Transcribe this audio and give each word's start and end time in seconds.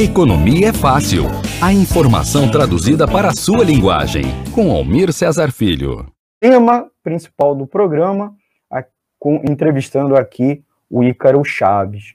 Economia 0.00 0.68
é 0.68 0.72
fácil. 0.72 1.24
A 1.60 1.72
informação 1.72 2.50
traduzida 2.50 3.06
para 3.06 3.28
a 3.28 3.34
sua 3.34 3.64
linguagem. 3.64 4.22
Com 4.54 4.70
Almir 4.70 5.12
Cesar 5.12 5.50
Filho. 5.50 6.06
Tema 6.40 6.88
principal 7.02 7.54
do 7.54 7.66
programa, 7.66 8.34
entrevistando 9.44 10.16
aqui 10.16 10.62
o 10.88 11.02
Ícaro 11.02 11.44
Chaves. 11.44 12.14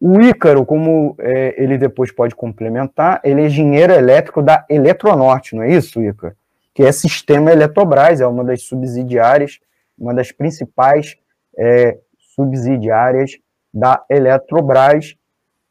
O 0.00 0.20
Ícaro, 0.20 0.64
como 0.64 1.16
é, 1.18 1.60
ele 1.62 1.78
depois 1.78 2.12
pode 2.12 2.34
complementar, 2.34 3.20
ele 3.24 3.42
é 3.42 3.46
engenheiro 3.46 3.92
elétrico 3.92 4.42
da 4.42 4.64
Eletronorte, 4.68 5.56
não 5.56 5.62
é 5.62 5.72
isso, 5.72 6.02
Ícaro? 6.02 6.34
Que 6.74 6.82
é 6.82 6.92
Sistema 6.92 7.50
Eletrobras, 7.50 8.20
é 8.20 8.26
uma 8.26 8.44
das 8.44 8.62
subsidiárias, 8.62 9.58
uma 9.98 10.12
das 10.14 10.30
principais 10.30 11.16
é, 11.58 11.98
subsidiárias 12.34 13.32
da 13.72 14.04
Eletrobras, 14.08 15.16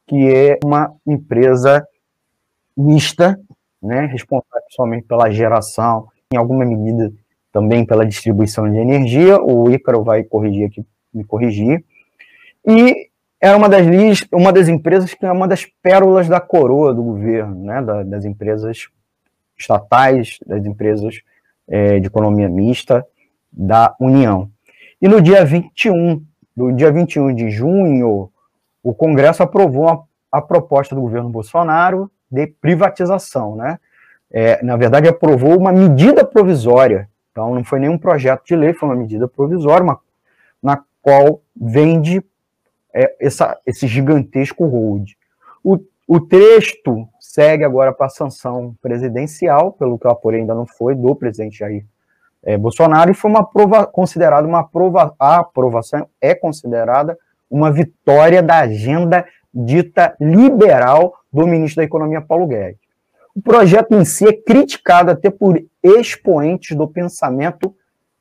que 0.08 0.30
é 0.30 0.60
uma 0.64 0.94
empresa 1.06 1.86
mista, 2.76 3.40
né, 3.82 4.06
responsável 4.06 4.68
somente 4.70 5.06
pela 5.06 5.30
geração, 5.32 6.08
em 6.34 6.38
alguma 6.38 6.66
medida 6.66 7.12
também 7.52 7.86
pela 7.86 8.06
distribuição 8.06 8.70
de 8.70 8.78
energia. 8.78 9.42
O 9.42 9.70
Ícaro 9.70 10.04
vai 10.04 10.24
corrigir 10.24 10.68
aqui, 10.68 10.86
me 11.14 11.24
corrigir. 11.24 11.84
E 12.66 13.10
é 13.40 13.56
uma 13.56 13.70
das, 13.70 13.86
uma 14.32 14.52
das 14.52 14.68
empresas 14.68 15.14
que 15.14 15.26
é 15.26 15.32
uma 15.32 15.48
das 15.48 15.66
pérolas 15.82 16.28
da 16.28 16.40
coroa 16.40 16.94
do 16.94 17.04
governo, 17.04 17.66
né, 17.66 17.82
das 18.06 18.26
empresas 18.26 18.88
estatais, 19.58 20.40
das 20.46 20.66
empresas 20.66 21.22
é, 21.68 22.00
de 22.00 22.08
economia 22.08 22.50
mista 22.50 23.06
da 23.52 23.96
União. 24.00 24.50
E 25.02 25.08
no 25.08 25.22
dia 25.22 25.46
21, 25.46 26.24
no 26.56 26.74
dia 26.74 26.92
21 26.92 27.36
de 27.36 27.52
junho, 27.52 28.32
o 28.84 28.94
Congresso 28.94 29.42
aprovou 29.42 29.88
a, 29.88 30.04
a 30.32 30.42
proposta 30.42 30.94
do 30.94 31.02
governo 31.02 31.30
Bolsonaro 31.30 32.12
de 32.30 32.48
privatização, 32.48 33.56
né? 33.56 33.80
É, 34.30 34.64
na 34.64 34.76
verdade, 34.76 35.08
aprovou 35.08 35.58
uma 35.58 35.72
medida 35.72 36.26
provisória. 36.26 37.08
Então, 37.32 37.54
não 37.54 37.64
foi 37.64 37.80
nenhum 37.80 37.98
projeto 37.98 38.44
de 38.46 38.56
lei, 38.56 38.74
foi 38.74 38.90
uma 38.90 38.96
medida 38.96 39.28
provisória, 39.28 39.84
uma, 39.84 40.00
na 40.62 40.84
qual 41.02 41.42
vende 41.56 42.24
é, 42.94 43.16
essa, 43.20 43.58
esse 43.66 43.88
gigantesco 43.88 44.66
hold. 44.66 45.12
O, 45.64 45.80
o 46.08 46.20
texto 46.20 47.08
segue 47.20 47.64
agora 47.64 47.94
para 47.94 48.08
a 48.08 48.10
sanção 48.10 48.76
presidencial, 48.82 49.72
pelo 49.72 49.98
que 49.98 50.06
eu 50.06 50.12
apurei 50.12 50.42
ainda 50.42 50.56
não 50.56 50.66
foi, 50.66 50.96
do 50.96 51.16
presidente 51.16 51.60
Jair 51.60 51.86
é, 52.44 52.58
Bolsonaro, 52.58 53.12
e 53.12 53.16
foi 53.16 53.32
uma 53.32 53.46
prova, 53.46 53.86
considerada 53.86 54.48
uma 54.48 54.64
prova, 54.64 55.16
a 55.18 55.38
aprovação 55.38 56.08
é 56.20 56.36
considerada 56.36 57.18
uma 57.54 57.72
vitória 57.72 58.42
da 58.42 58.62
agenda 58.62 59.24
dita 59.54 60.16
liberal 60.20 61.14
do 61.32 61.46
ministro 61.46 61.82
da 61.82 61.84
Economia 61.84 62.20
Paulo 62.20 62.48
Guedes. 62.48 62.82
O 63.36 63.42
projeto 63.44 63.94
em 63.94 64.04
si 64.04 64.28
é 64.28 64.34
criticado 64.34 65.12
até 65.12 65.30
por 65.30 65.64
expoentes 65.84 66.76
do 66.76 66.88
pensamento 66.88 67.76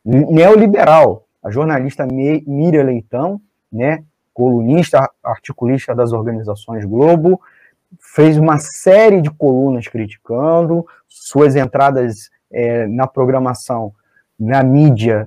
neoliberal. 0.05 1.24
A 1.42 1.50
jornalista 1.50 2.06
Miriam 2.06 2.84
Leitão, 2.84 3.41
né, 3.72 4.05
colunista, 4.34 5.11
articulista 5.24 5.94
das 5.94 6.12
organizações 6.12 6.84
Globo, 6.84 7.41
fez 7.98 8.36
uma 8.36 8.58
série 8.58 9.22
de 9.22 9.30
colunas 9.30 9.89
criticando, 9.89 10.86
suas 11.08 11.56
entradas 11.56 12.30
é, 12.52 12.86
na 12.86 13.06
programação, 13.06 13.94
na 14.39 14.62
mídia, 14.62 15.27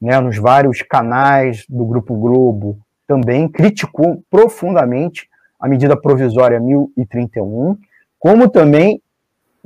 né, 0.00 0.18
nos 0.18 0.36
vários 0.36 0.82
canais 0.82 1.64
do 1.68 1.84
Grupo 1.84 2.16
Globo, 2.16 2.80
também 3.06 3.48
criticou 3.48 4.22
profundamente 4.30 5.28
a 5.58 5.68
medida 5.68 5.96
provisória 5.96 6.60
1031, 6.60 7.76
como 8.18 8.48
também 8.48 9.00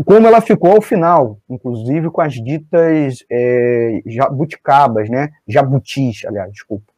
como 0.04 0.26
ela 0.26 0.40
ficou 0.40 0.72
ao 0.72 0.80
final, 0.80 1.38
inclusive 1.48 2.08
com 2.08 2.22
as 2.22 2.32
ditas 2.32 3.22
é, 3.30 4.00
jabuticabas, 4.06 5.10
né, 5.10 5.28
jabutis, 5.46 6.24
aliás, 6.24 6.50
desculpa, 6.50 6.90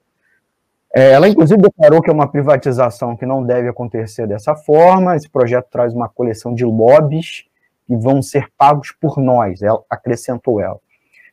é, 0.95 1.13
ela, 1.13 1.27
inclusive, 1.27 1.61
declarou 1.61 2.03
que 2.03 2.11
é 2.11 2.13
uma 2.13 2.31
privatização 2.31 3.17
que 3.17 3.25
não 3.25 3.43
deve 3.43 3.67
acontecer 3.67 4.27
dessa 4.27 4.55
forma. 4.55 5.17
Esse 5.17 5.29
projeto 5.29 5.69
traz 5.71 5.95
uma 5.95 6.07
coleção 6.07 6.55
de 6.55 6.67
lobbies 6.67 7.45
que 7.87 7.97
vão 7.97 8.21
ser 8.21 8.49
pagos 8.59 8.93
por 9.01 9.17
nós, 9.17 9.63
ela, 9.63 9.83
acrescentou 9.89 10.61
ela. 10.61 10.79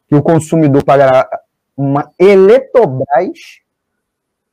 Que 0.08 0.16
o 0.16 0.24
consumidor 0.24 0.84
pagará 0.84 1.28
uma 1.76 2.10
Eletrobras 2.18 3.62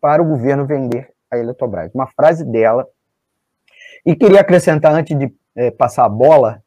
para 0.06 0.22
o 0.22 0.24
governo 0.24 0.64
vender 0.64 1.10
a 1.28 1.36
Eletrobras. 1.36 1.92
Uma 1.92 2.06
frase 2.06 2.44
dela. 2.44 2.86
E 4.04 4.14
queria 4.14 4.40
acrescentar, 4.40 4.94
antes 4.94 5.18
de 5.18 5.34
é, 5.56 5.72
passar 5.72 6.04
a 6.04 6.08
bola 6.08 6.62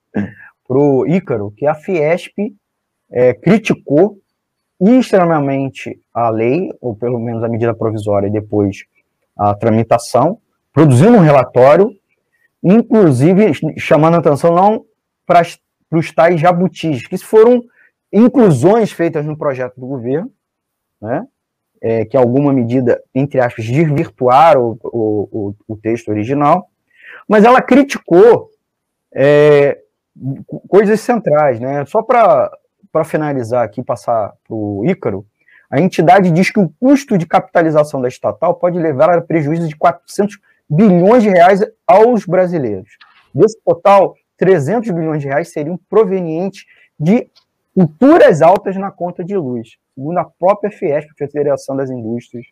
para 0.68 0.78
o 0.78 1.08
Ícaro, 1.08 1.50
que 1.56 1.66
a 1.66 1.74
Fiesp 1.74 2.38
é, 3.10 3.34
criticou 3.34 4.18
extremamente 4.78 6.02
a 6.14 6.30
lei, 6.30 6.70
ou 6.82 6.94
pelo 6.94 7.18
menos 7.18 7.42
a 7.42 7.48
medida 7.48 7.74
provisória 7.74 8.28
e 8.28 8.32
depois 8.32 8.84
a 9.38 9.56
tramitação, 9.56 10.42
produzindo 10.74 11.16
um 11.16 11.22
relatório, 11.22 11.90
inclusive 12.62 13.54
chamando 13.78 14.18
atenção 14.18 14.54
não 14.54 14.86
para 15.26 15.44
os 15.94 16.12
tais 16.14 16.42
jabutis, 16.42 17.08
que 17.08 17.18
foram 17.18 17.64
inclusões 18.12 18.92
feitas 18.92 19.26
no 19.26 19.38
projeto 19.38 19.80
do 19.80 19.88
governo, 19.88 20.30
né, 21.02 21.26
é, 21.81 22.06
que 22.06 22.17
alguma 22.17 22.51
medida, 22.51 23.01
entre 23.13 23.40
aspas, 23.40 23.66
desvirtuaram 23.66 24.78
o, 24.84 24.90
o, 24.91 25.29
o, 25.31 25.56
o 25.73 25.78
texto 25.78 26.09
original, 26.09 26.69
mas 27.28 27.44
ela 27.44 27.62
criticou 27.62 28.50
é, 29.13 29.79
coisas 30.67 31.00
centrais, 31.01 31.59
né, 31.59 31.85
só 31.85 32.01
para 32.01 32.51
para 32.91 33.03
finalizar 33.03 33.63
aqui, 33.63 33.84
passar 33.84 34.34
para 34.47 34.56
o 34.56 34.84
Ícaro, 34.85 35.25
a 35.69 35.79
entidade 35.79 36.31
diz 36.31 36.50
que 36.50 36.59
o 36.59 36.69
custo 36.79 37.17
de 37.17 37.28
capitalização 37.28 38.01
da 38.01 38.07
estatal 38.07 38.56
pode 38.56 38.79
levar 38.79 39.11
a 39.11 39.22
prejuízo 39.22 39.67
de 39.67 39.75
400 39.75 40.40
bilhões 40.67 41.22
de 41.22 41.29
reais 41.29 41.63
aos 41.85 42.25
brasileiros. 42.25 42.97
Desse 43.34 43.59
total, 43.63 44.16
300 44.38 44.90
bilhões 44.90 45.22
de 45.22 45.28
reais 45.28 45.51
seriam 45.51 45.79
provenientes 45.90 46.66
de 47.00 47.29
culturas 47.75 48.41
altas 48.41 48.75
na 48.75 48.90
conta 48.90 49.23
de 49.23 49.38
luz, 49.38 49.78
segundo 50.00 50.18
a 50.18 50.24
própria 50.24 50.72
Fiesp, 50.72 51.10
Federação 51.18 51.76
das 51.76 51.90
Indústrias 51.90 52.46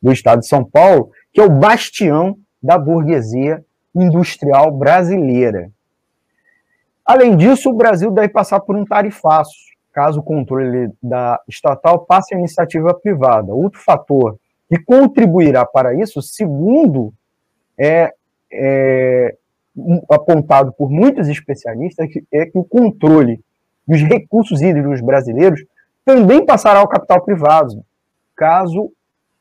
do 0.00 0.10
Estado 0.10 0.40
de 0.40 0.46
São 0.46 0.64
Paulo, 0.64 1.10
que 1.34 1.40
é 1.40 1.44
o 1.44 1.50
bastião 1.50 2.38
da 2.62 2.78
burguesia 2.78 3.62
industrial 3.94 4.72
brasileira. 4.72 5.70
Além 7.04 7.36
disso, 7.36 7.68
o 7.68 7.74
Brasil 7.74 8.10
deve 8.10 8.30
passar 8.30 8.60
por 8.60 8.74
um 8.74 8.86
tarifaço, 8.86 9.52
caso 9.92 10.20
o 10.20 10.22
controle 10.22 10.90
da 11.02 11.38
estatal 11.46 12.06
passe 12.06 12.34
à 12.34 12.38
iniciativa 12.38 12.94
privada. 12.94 13.52
Outro 13.52 13.80
fator 13.80 14.38
que 14.66 14.78
contribuirá 14.78 15.66
para 15.66 15.94
isso, 15.94 16.22
segundo 16.22 17.12
é, 17.78 18.14
é 18.50 19.36
apontado 20.10 20.72
por 20.72 20.88
muitos 20.88 21.28
especialistas, 21.28 22.08
é 22.32 22.46
que 22.46 22.58
o 22.58 22.64
controle 22.64 23.44
dos 23.86 24.00
recursos 24.00 24.62
hídricos 24.62 25.02
brasileiros 25.02 25.62
também 26.04 26.44
passará 26.44 26.80
ao 26.80 26.88
capital 26.88 27.22
privado, 27.22 27.84
caso 28.36 28.92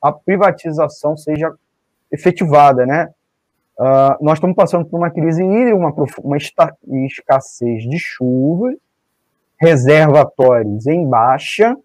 a 0.02 0.12
privatização 0.12 1.18
seja 1.18 1.54
efetivada, 2.12 2.86
né? 2.86 3.10
Uh, 3.78 4.24
nós 4.24 4.36
estamos 4.36 4.56
passando 4.56 4.86
por 4.86 4.98
uma 4.98 5.10
crise 5.10 5.44
hídrica, 5.44 5.76
uma, 5.76 5.94
uma 6.20 6.38
escassez 7.08 7.84
de 7.84 7.98
chuvas, 7.98 8.76
reservatórios 9.60 10.86
em 10.86 11.08
baixa. 11.08 11.76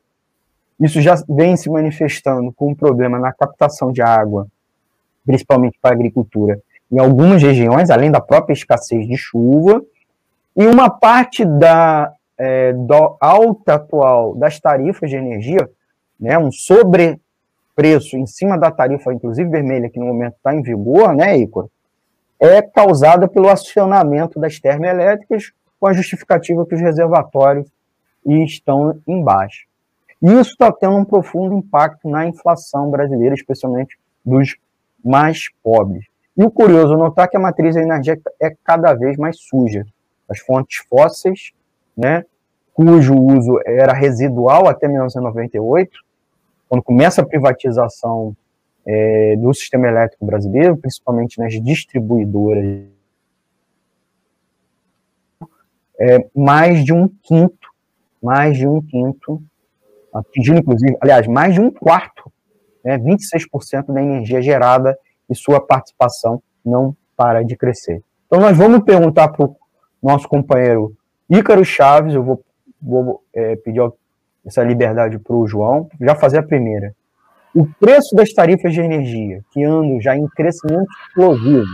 Isso 0.79 1.01
já 1.01 1.15
vem 1.29 1.57
se 1.57 1.71
manifestando 1.71 2.53
com 2.53 2.71
um 2.71 2.75
problema 2.75 3.19
na 3.19 3.33
captação 3.33 3.91
de 3.91 4.03
água, 4.03 4.47
principalmente 5.25 5.79
para 5.81 5.93
a 5.93 5.95
agricultura, 5.95 6.61
em 6.91 6.99
algumas 6.99 7.43
regiões, 7.43 7.91
além 7.91 8.11
da 8.11 8.21
própria 8.21 8.53
escassez 8.53 9.07
de 9.07 9.17
chuva. 9.17 9.83
E 10.57 10.67
uma 10.67 10.91
parte 10.91 11.45
da 11.45 12.13
é, 12.39 12.73
do 12.73 13.17
alta 13.21 13.75
atual 13.75 14.35
das 14.35 14.61
tarifas 14.61 15.11
de 15.11 15.17
energia, 15.17 15.69
né, 16.19 16.39
um 16.39 16.51
sobrepreço 16.53 18.17
em 18.17 18.27
cima 18.27 18.57
da 18.57 18.71
tarifa, 18.71 19.13
inclusive 19.13 19.49
vermelha, 19.51 19.91
que 19.91 19.99
no 19.99 20.07
momento 20.07 20.37
está 20.37 20.55
em 20.55 20.63
vigor, 20.63 21.15
né, 21.15 21.37
Icor, 21.37 21.69
é 22.41 22.63
causada 22.63 23.27
pelo 23.27 23.49
acionamento 23.49 24.39
das 24.39 24.61
termoelétricas 24.61 25.53
com 25.81 25.87
a 25.89 25.93
justificativa 25.93 26.65
que 26.65 26.75
os 26.75 26.81
reservatórios 26.81 27.69
estão 28.25 29.01
embaixo. 29.07 29.67
E 30.23 30.27
isso 30.33 30.51
está 30.51 30.71
tendo 30.73 30.97
um 30.97 31.05
profundo 31.05 31.57
impacto 31.57 32.09
na 32.09 32.27
inflação 32.27 32.91
brasileira, 32.91 33.35
especialmente 33.35 33.97
dos 34.25 34.57
mais 35.05 35.49
pobres. 35.63 36.05
E 36.37 36.45
o 36.45 36.51
curioso 36.51 36.97
notar 36.97 37.29
que 37.29 37.37
a 37.37 37.41
matriz 37.41 37.75
energética 37.77 38.31
é 38.41 38.55
cada 38.65 38.95
vez 38.95 39.17
mais 39.17 39.39
suja. 39.41 39.87
As 40.29 40.41
fontes 40.41 40.85
fósseis, 40.89 41.53
né, 41.99 42.25
cujo 42.73 43.13
uso 43.15 43.59
era 43.67 43.93
residual 43.93 44.69
até 44.69 44.87
1998, 44.87 45.99
quando 46.69 46.83
começa 46.83 47.23
a 47.23 47.27
privatização 47.27 48.37
é, 48.87 49.35
do 49.37 49.53
sistema 49.53 49.89
elétrico 49.89 50.25
brasileiro, 50.25 50.77
principalmente 50.77 51.39
nas 51.41 51.53
distribuidoras 51.61 52.87
é, 56.01 56.25
mais 56.35 56.85
de 56.85 56.93
um 56.93 57.09
quinto, 57.09 57.69
mais 58.23 58.57
de 58.57 58.69
um 58.69 58.81
quinto, 58.81 59.43
atingindo 60.15 60.61
inclusive, 60.61 60.97
aliás, 61.01 61.27
mais 61.27 61.55
de 61.55 61.61
um 61.61 61.73
quarto, 61.73 62.33
né, 62.85 62.97
26% 62.97 63.93
da 63.93 64.01
energia 64.01 64.41
gerada 64.41 64.97
e 65.29 65.35
sua 65.35 65.61
participação 65.61 66.41
não 66.65 66.97
para 67.17 67.43
de 67.43 67.57
crescer. 67.57 68.03
Então 68.27 68.41
nós 68.41 68.57
vamos 68.57 68.85
perguntar 68.85 69.29
para 69.29 69.47
o 69.47 69.57
nosso 70.01 70.29
companheiro 70.29 70.97
Ícaro 71.29 71.65
Chaves, 71.65 72.15
eu 72.15 72.23
vou, 72.23 72.45
vou 72.81 73.25
é, 73.35 73.57
pedir 73.57 73.83
essa 74.47 74.63
liberdade 74.63 75.19
para 75.19 75.37
o 75.37 75.47
João, 75.47 75.89
já 76.01 76.15
fazer 76.15 76.39
a 76.39 76.43
primeira. 76.43 76.95
O 77.55 77.67
preço 77.67 78.15
das 78.15 78.33
tarifas 78.33 78.73
de 78.73 78.81
energia, 78.81 79.45
que 79.51 79.65
andam 79.65 80.01
já 80.01 80.17
em 80.17 80.27
crescimento 80.29 80.89
explosivo, 81.09 81.67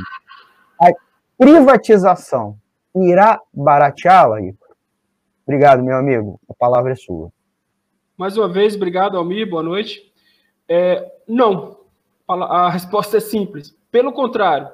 a 0.80 0.90
privatização 1.38 2.56
irá 2.94 3.40
barateá-la, 3.52 4.40
Ícaro? 4.40 4.74
Obrigado, 5.46 5.82
meu 5.82 5.96
amigo. 5.96 6.40
A 6.48 6.54
palavra 6.54 6.92
é 6.92 6.96
sua. 6.96 7.30
Mais 8.16 8.36
uma 8.36 8.48
vez, 8.48 8.74
obrigado, 8.74 9.18
Almir. 9.18 9.48
Boa 9.48 9.62
noite. 9.62 10.12
É, 10.68 11.12
não. 11.28 11.76
A 12.26 12.70
resposta 12.70 13.18
é 13.18 13.20
simples. 13.20 13.76
Pelo 13.90 14.12
contrário, 14.12 14.68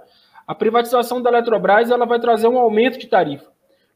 a 0.47 0.55
privatização 0.55 1.21
da 1.21 1.31
Eletrobras 1.31 1.91
ela 1.91 2.07
vai 2.07 2.21
trazer 2.21 2.47
um 2.47 2.59
aumento 2.59 2.99
de 2.99 3.09
tarifa. 3.09 3.51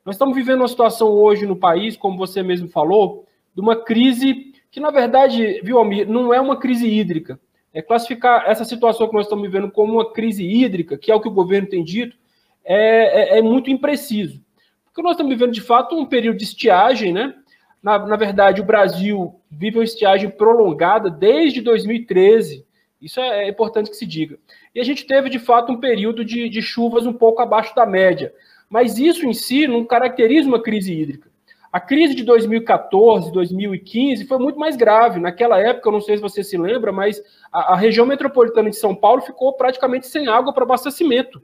Nós 0.05 0.17
estamos 0.17 0.37
vivendo 0.37 0.61
uma 0.61 0.69
situação 0.69 1.09
hoje 1.09 1.47
no 1.47 1.57
país, 1.57 1.97
como 1.97 2.19
você 2.19 2.43
mesmo 2.43 2.69
falou, 2.69 3.27
de 3.55 3.61
uma 3.63 3.75
crise 3.75 4.53
que, 4.71 4.79
na 4.79 4.91
verdade, 4.91 5.61
viu, 5.63 5.79
Almir, 5.79 6.07
não 6.07 6.35
é 6.35 6.39
uma 6.39 6.59
crise 6.59 6.87
hídrica. 6.87 7.41
É 7.73 7.81
classificar 7.81 8.45
essa 8.47 8.65
situação 8.65 9.09
que 9.09 9.15
nós 9.15 9.25
estamos 9.25 9.45
vivendo 9.45 9.71
como 9.71 9.95
uma 9.95 10.13
crise 10.13 10.45
hídrica, 10.45 10.99
que 10.99 11.11
é 11.11 11.15
o 11.15 11.21
que 11.21 11.29
o 11.29 11.33
governo 11.33 11.69
tem 11.69 11.83
dito, 11.83 12.17
é, 12.63 13.37
é, 13.37 13.39
é 13.39 13.43
muito 13.43 13.71
impreciso. 13.71 14.43
Porque 14.85 15.01
nós 15.01 15.13
estamos 15.13 15.33
vivendo, 15.33 15.53
de 15.53 15.63
fato, 15.63 15.97
um 15.97 16.05
período 16.05 16.37
de 16.37 16.45
estiagem, 16.45 17.13
né? 17.13 17.35
Na, 17.83 17.99
na 17.99 18.17
verdade, 18.17 18.61
o 18.61 18.65
Brasil 18.65 19.41
vive 19.51 19.79
uma 19.79 19.85
estiagem 19.85 20.29
prolongada 20.29 21.11
desde 21.11 21.63
2013. 21.63 22.65
Isso 23.01 23.21
é, 23.21 23.47
é 23.47 23.49
importante 23.49 23.91
que 23.91 23.97
se 23.97 24.07
diga. 24.07 24.39
E 24.75 24.81
a 24.81 24.85
gente 24.85 25.07
teve, 25.07 25.31
de 25.31 25.39
fato, 25.39 25.73
um 25.73 25.81
período 25.81 26.25
de, 26.25 26.49
de 26.49 26.61
chuvas 26.61 27.07
um 27.07 27.13
pouco 27.13 27.41
abaixo 27.41 27.75
da 27.75 27.87
média. 27.87 28.33
Mas 28.69 28.99
isso 28.99 29.27
em 29.27 29.33
si 29.33 29.67
não 29.67 29.85
caracteriza 29.85 30.49
uma 30.49 30.63
crise 30.63 30.93
hídrica. 30.93 31.31
A 31.73 31.81
crise 31.81 32.15
de 32.15 32.23
2014, 32.23 33.33
2015 33.33 34.27
foi 34.27 34.39
muito 34.39 34.59
mais 34.59 34.77
grave. 34.77 35.19
Naquela 35.19 35.59
época, 35.59 35.89
eu 35.89 35.93
não 35.93 36.01
sei 36.01 36.17
se 36.17 36.23
você 36.23 36.45
se 36.45 36.57
lembra, 36.57 36.93
mas 36.93 37.21
a, 37.53 37.73
a 37.73 37.77
região 37.77 38.07
metropolitana 38.07 38.71
de 38.71 38.77
São 38.77 38.95
Paulo 38.95 39.23
ficou 39.23 39.53
praticamente 39.55 40.07
sem 40.07 40.29
água 40.29 40.53
para 40.53 40.63
abastecimento, 40.63 41.43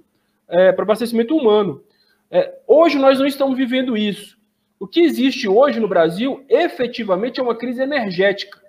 é, 0.48 0.70
para 0.70 0.84
abastecimento 0.84 1.36
humano. 1.36 1.82
É, 2.30 2.58
hoje 2.66 2.96
nós 2.96 3.18
não 3.18 3.26
estamos 3.26 3.56
vivendo 3.56 3.96
isso. 3.96 4.38
O 4.78 4.86
que 4.86 5.00
existe 5.00 5.48
hoje 5.48 5.80
no 5.80 5.88
Brasil, 5.88 6.44
efetivamente, 6.48 7.40
é 7.40 7.42
uma 7.42 7.56
crise 7.56 7.82
energética. 7.82 8.60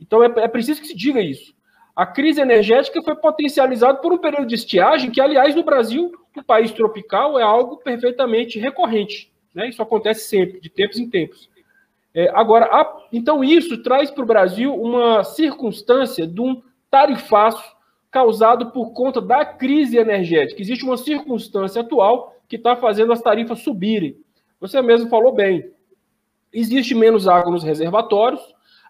Então 0.00 0.24
é, 0.24 0.32
é 0.38 0.48
preciso 0.48 0.80
que 0.80 0.88
se 0.88 0.96
diga 0.96 1.20
isso. 1.20 1.54
A 1.96 2.04
crise 2.04 2.42
energética 2.42 3.02
foi 3.02 3.16
potencializada 3.16 3.98
por 3.98 4.12
um 4.12 4.18
período 4.18 4.46
de 4.46 4.54
estiagem, 4.54 5.10
que, 5.10 5.18
aliás, 5.18 5.54
no 5.54 5.64
Brasil, 5.64 6.12
um 6.36 6.42
país 6.42 6.70
tropical, 6.70 7.38
é 7.38 7.42
algo 7.42 7.78
perfeitamente 7.78 8.58
recorrente. 8.58 9.32
Né? 9.54 9.70
Isso 9.70 9.80
acontece 9.80 10.28
sempre, 10.28 10.60
de 10.60 10.68
tempos 10.68 10.98
em 10.98 11.08
tempos. 11.08 11.48
É, 12.14 12.30
agora, 12.34 12.66
a, 12.66 13.06
então 13.10 13.42
isso 13.42 13.82
traz 13.82 14.10
para 14.10 14.22
o 14.22 14.26
Brasil 14.26 14.74
uma 14.74 15.24
circunstância 15.24 16.26
de 16.26 16.38
um 16.38 16.62
tarifaço 16.90 17.64
causado 18.10 18.70
por 18.72 18.92
conta 18.92 19.20
da 19.20 19.44
crise 19.46 19.96
energética. 19.96 20.60
Existe 20.60 20.84
uma 20.84 20.98
circunstância 20.98 21.80
atual 21.80 22.34
que 22.46 22.56
está 22.56 22.76
fazendo 22.76 23.12
as 23.12 23.22
tarifas 23.22 23.60
subirem. 23.60 24.18
Você 24.60 24.80
mesmo 24.82 25.08
falou 25.08 25.32
bem. 25.32 25.70
Existe 26.52 26.94
menos 26.94 27.26
água 27.26 27.50
nos 27.50 27.64
reservatórios, 27.64 28.40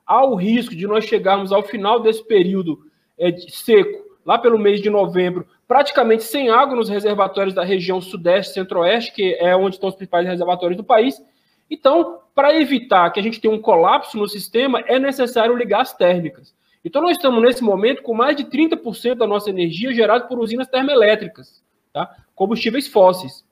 há 0.04 0.24
o 0.24 0.34
risco 0.34 0.74
de 0.74 0.86
nós 0.86 1.04
chegarmos 1.04 1.52
ao 1.52 1.62
final 1.62 2.00
desse 2.00 2.24
período 2.24 2.86
é, 3.18 3.36
seco, 3.48 4.04
lá 4.24 4.38
pelo 4.38 4.58
mês 4.58 4.80
de 4.80 4.90
novembro, 4.90 5.46
praticamente 5.68 6.24
sem 6.24 6.48
água 6.50 6.76
nos 6.76 6.88
reservatórios 6.88 7.54
da 7.54 7.64
região 7.64 8.00
sudeste, 8.00 8.54
centro-oeste, 8.54 9.12
que 9.12 9.34
é 9.34 9.56
onde 9.56 9.76
estão 9.76 9.88
os 9.88 9.94
principais 9.94 10.26
reservatórios 10.26 10.76
do 10.76 10.84
país. 10.84 11.22
Então, 11.70 12.20
para 12.34 12.54
evitar 12.60 13.10
que 13.10 13.20
a 13.20 13.22
gente 13.22 13.40
tenha 13.40 13.54
um 13.54 13.60
colapso 13.60 14.16
no 14.16 14.28
sistema, 14.28 14.80
é 14.86 14.98
necessário 14.98 15.56
ligar 15.56 15.82
as 15.82 15.94
térmicas. 15.94 16.54
Então, 16.84 17.02
nós 17.02 17.16
estamos 17.16 17.42
nesse 17.42 17.64
momento 17.64 18.02
com 18.02 18.14
mais 18.14 18.36
de 18.36 18.44
30% 18.44 19.16
da 19.16 19.26
nossa 19.26 19.50
energia 19.50 19.92
gerada 19.92 20.26
por 20.26 20.38
usinas 20.38 20.68
termoelétricas, 20.68 21.62
tá? 21.92 22.14
combustíveis 22.34 22.86
fósseis. 22.86 23.44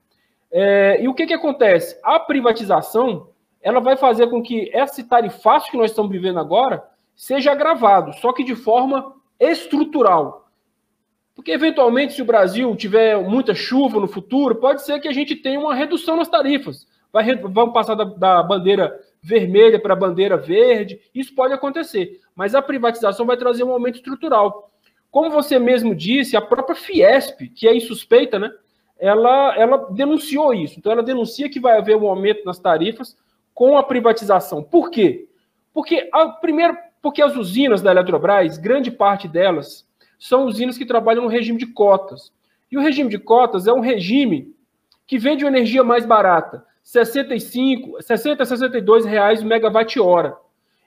É, 0.52 1.02
e 1.02 1.08
o 1.08 1.14
que, 1.14 1.26
que 1.26 1.34
acontece? 1.34 1.98
A 2.04 2.20
privatização 2.20 3.28
ela 3.60 3.80
vai 3.80 3.96
fazer 3.96 4.28
com 4.28 4.42
que 4.42 4.70
esse 4.72 5.02
tarifaço 5.02 5.70
que 5.70 5.76
nós 5.76 5.90
estamos 5.90 6.12
vivendo 6.12 6.38
agora 6.38 6.84
seja 7.16 7.50
agravado, 7.50 8.12
só 8.18 8.32
que 8.32 8.44
de 8.44 8.54
forma 8.54 9.14
estrutural. 9.38 10.48
Porque, 11.34 11.50
eventualmente, 11.50 12.14
se 12.14 12.22
o 12.22 12.24
Brasil 12.24 12.74
tiver 12.76 13.20
muita 13.20 13.54
chuva 13.54 13.98
no 13.98 14.06
futuro, 14.06 14.54
pode 14.54 14.82
ser 14.82 15.00
que 15.00 15.08
a 15.08 15.12
gente 15.12 15.34
tenha 15.34 15.58
uma 15.58 15.74
redução 15.74 16.16
nas 16.16 16.28
tarifas. 16.28 16.86
Vai, 17.12 17.34
vão 17.36 17.72
passar 17.72 17.94
da, 17.94 18.04
da 18.04 18.42
bandeira 18.42 18.98
vermelha 19.22 19.80
para 19.80 19.94
a 19.94 19.96
bandeira 19.96 20.36
verde. 20.36 21.00
Isso 21.14 21.34
pode 21.34 21.52
acontecer. 21.52 22.20
Mas 22.36 22.54
a 22.54 22.62
privatização 22.62 23.26
vai 23.26 23.36
trazer 23.36 23.64
um 23.64 23.72
aumento 23.72 23.96
estrutural. 23.96 24.70
Como 25.10 25.30
você 25.30 25.58
mesmo 25.58 25.94
disse, 25.94 26.36
a 26.36 26.40
própria 26.40 26.76
Fiesp, 26.76 27.48
que 27.54 27.66
é 27.68 27.76
insuspeita, 27.76 28.38
né? 28.38 28.50
Ela, 28.98 29.56
ela 29.56 29.76
denunciou 29.90 30.54
isso. 30.54 30.78
Então, 30.78 30.92
ela 30.92 31.02
denuncia 31.02 31.48
que 31.48 31.60
vai 31.60 31.78
haver 31.78 31.96
um 31.96 32.06
aumento 32.06 32.44
nas 32.44 32.58
tarifas 32.58 33.16
com 33.52 33.76
a 33.76 33.82
privatização. 33.82 34.62
Por 34.62 34.90
quê? 34.90 35.28
Porque, 35.72 36.08
a, 36.12 36.28
primeiro, 36.28 36.76
porque 37.04 37.20
as 37.20 37.36
usinas 37.36 37.82
da 37.82 37.90
Eletrobras, 37.90 38.56
grande 38.56 38.90
parte 38.90 39.28
delas, 39.28 39.86
são 40.18 40.46
usinas 40.46 40.78
que 40.78 40.86
trabalham 40.86 41.24
no 41.24 41.28
regime 41.28 41.58
de 41.58 41.66
cotas. 41.66 42.32
E 42.72 42.78
o 42.78 42.80
regime 42.80 43.10
de 43.10 43.18
cotas 43.18 43.66
é 43.66 43.72
um 43.74 43.80
regime 43.80 44.54
que 45.06 45.18
vende 45.18 45.44
energia 45.44 45.84
mais 45.84 46.06
barata, 46.06 46.64
65, 46.82 48.02
60 48.02 48.42
a 48.42 48.46
62 48.46 49.04
reais 49.04 49.42
o 49.42 49.44
megawatt-hora. 49.44 50.34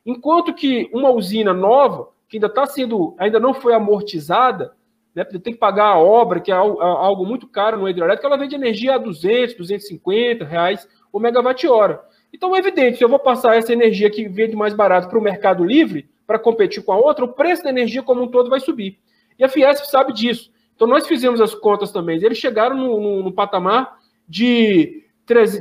Enquanto 0.04 0.56
que 0.56 0.90
uma 0.92 1.12
usina 1.12 1.54
nova, 1.54 2.10
que 2.28 2.38
ainda 2.38 2.48
está 2.48 2.66
sendo, 2.66 3.16
ainda 3.20 3.40
não 3.40 3.54
foi 3.54 3.76
amortizada, 3.76 4.74
né, 5.14 5.24
tem 5.24 5.54
que 5.54 5.60
pagar 5.60 5.90
a 5.90 6.00
obra, 6.00 6.40
que 6.40 6.52
é 6.52 6.56
algo 6.56 7.28
muito 7.28 7.48
caro 7.48 7.78
no 7.78 7.88
hidrelétrico, 7.88 8.26
ela 8.26 8.40
vende 8.40 8.56
energia 8.56 8.96
a 8.96 8.98
200, 8.98 9.56
250 9.56 10.44
reais 10.44 10.88
o 11.14 11.20
megawatt-hora. 11.20 12.02
Então 12.34 12.56
é 12.56 12.60
evidente, 12.60 12.98
se 12.98 13.04
eu 13.04 13.10
vou 13.10 13.20
passar 13.20 13.56
essa 13.56 13.72
energia 13.72 14.10
que 14.10 14.28
vende 14.28 14.56
mais 14.56 14.74
barato 14.74 15.08
para 15.08 15.20
o 15.20 15.22
mercado 15.22 15.64
livre, 15.64 16.10
para 16.28 16.38
competir 16.38 16.84
com 16.84 16.92
a 16.92 16.98
outra, 16.98 17.24
o 17.24 17.30
preço 17.30 17.64
da 17.64 17.70
energia 17.70 18.04
como 18.04 18.24
um 18.24 18.28
todo 18.28 18.50
vai 18.50 18.60
subir. 18.60 19.00
E 19.40 19.46
a 19.46 19.50
Fiesp 19.50 19.86
sabe 19.86 20.14
disso. 20.14 20.52
Então 20.76 20.88
nós 20.88 21.08
fizemos 21.08 21.40
as 21.40 21.56
contas 21.56 21.92
também. 21.92 22.22
Eles 22.22 22.38
chegaram 22.38 22.76
no, 22.76 23.00
no, 23.00 23.24
no 23.24 23.32
patamar 23.32 23.98
de, 24.28 25.04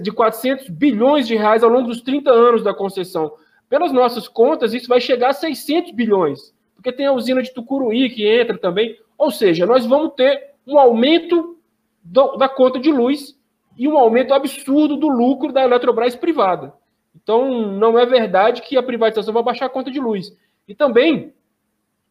de 0.02 0.10
400 0.10 0.68
bilhões 0.68 1.26
de 1.26 1.36
reais 1.36 1.62
ao 1.62 1.70
longo 1.70 1.88
dos 1.88 2.02
30 2.02 2.30
anos 2.30 2.64
da 2.64 2.74
concessão. 2.74 3.32
Pelas 3.68 3.92
nossas 3.92 4.28
contas, 4.28 4.74
isso 4.74 4.88
vai 4.88 5.00
chegar 5.00 5.30
a 5.30 5.32
600 5.32 5.92
bilhões, 5.92 6.54
porque 6.74 6.92
tem 6.92 7.06
a 7.06 7.12
usina 7.12 7.42
de 7.42 7.54
Tucuruí 7.54 8.10
que 8.10 8.26
entra 8.26 8.58
também. 8.58 8.98
Ou 9.16 9.30
seja, 9.30 9.64
nós 9.64 9.86
vamos 9.86 10.14
ter 10.14 10.54
um 10.66 10.78
aumento 10.78 11.56
do, 12.02 12.36
da 12.36 12.48
conta 12.48 12.78
de 12.78 12.90
luz 12.90 13.36
e 13.76 13.86
um 13.88 13.96
aumento 13.96 14.34
absurdo 14.34 14.96
do 14.96 15.08
lucro 15.08 15.52
da 15.52 15.62
Eletrobras 15.62 16.16
privada. 16.16 16.74
Então, 17.14 17.72
não 17.72 17.98
é 17.98 18.06
verdade 18.06 18.62
que 18.62 18.76
a 18.76 18.82
privatização 18.82 19.32
vai 19.32 19.42
baixar 19.42 19.66
a 19.66 19.70
conta 19.70 19.90
de 19.90 19.98
luz. 19.98 20.36
E 20.66 20.74
também 20.74 21.32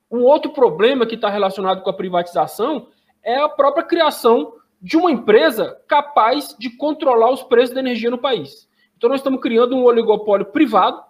um 0.09 0.21
outro 0.21 0.51
problema 0.51 1.05
que 1.05 1.15
está 1.15 1.29
relacionado 1.29 1.81
com 1.81 1.89
a 1.89 1.93
privatização 1.93 2.87
é 3.23 3.37
a 3.37 3.49
própria 3.49 3.83
criação 3.83 4.53
de 4.81 4.97
uma 4.97 5.11
empresa 5.11 5.81
capaz 5.87 6.55
de 6.59 6.69
controlar 6.69 7.31
os 7.31 7.43
preços 7.43 7.73
da 7.73 7.81
energia 7.81 8.09
no 8.09 8.17
país. 8.17 8.69
Então, 8.95 9.09
nós 9.09 9.19
estamos 9.19 9.41
criando 9.41 9.75
um 9.75 9.83
oligopólio 9.83 10.45
privado, 10.45 11.01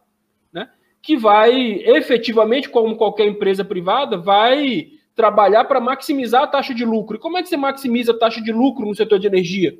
né, 0.51 0.69
que 1.01 1.17
vai 1.17 1.53
efetivamente, 1.85 2.69
como 2.69 2.95
qualquer 2.95 3.27
empresa 3.27 3.63
privada, 3.63 4.17
vai 4.17 4.87
trabalhar 5.15 5.65
para 5.65 5.79
maximizar 5.79 6.43
a 6.43 6.47
taxa 6.47 6.73
de 6.73 6.83
lucro. 6.83 7.15
E 7.15 7.19
como 7.19 7.37
é 7.37 7.43
que 7.43 7.49
você 7.49 7.57
maximiza 7.57 8.11
a 8.11 8.17
taxa 8.17 8.41
de 8.41 8.51
lucro 8.51 8.85
no 8.85 8.95
setor 8.95 9.19
de 9.19 9.27
energia? 9.27 9.77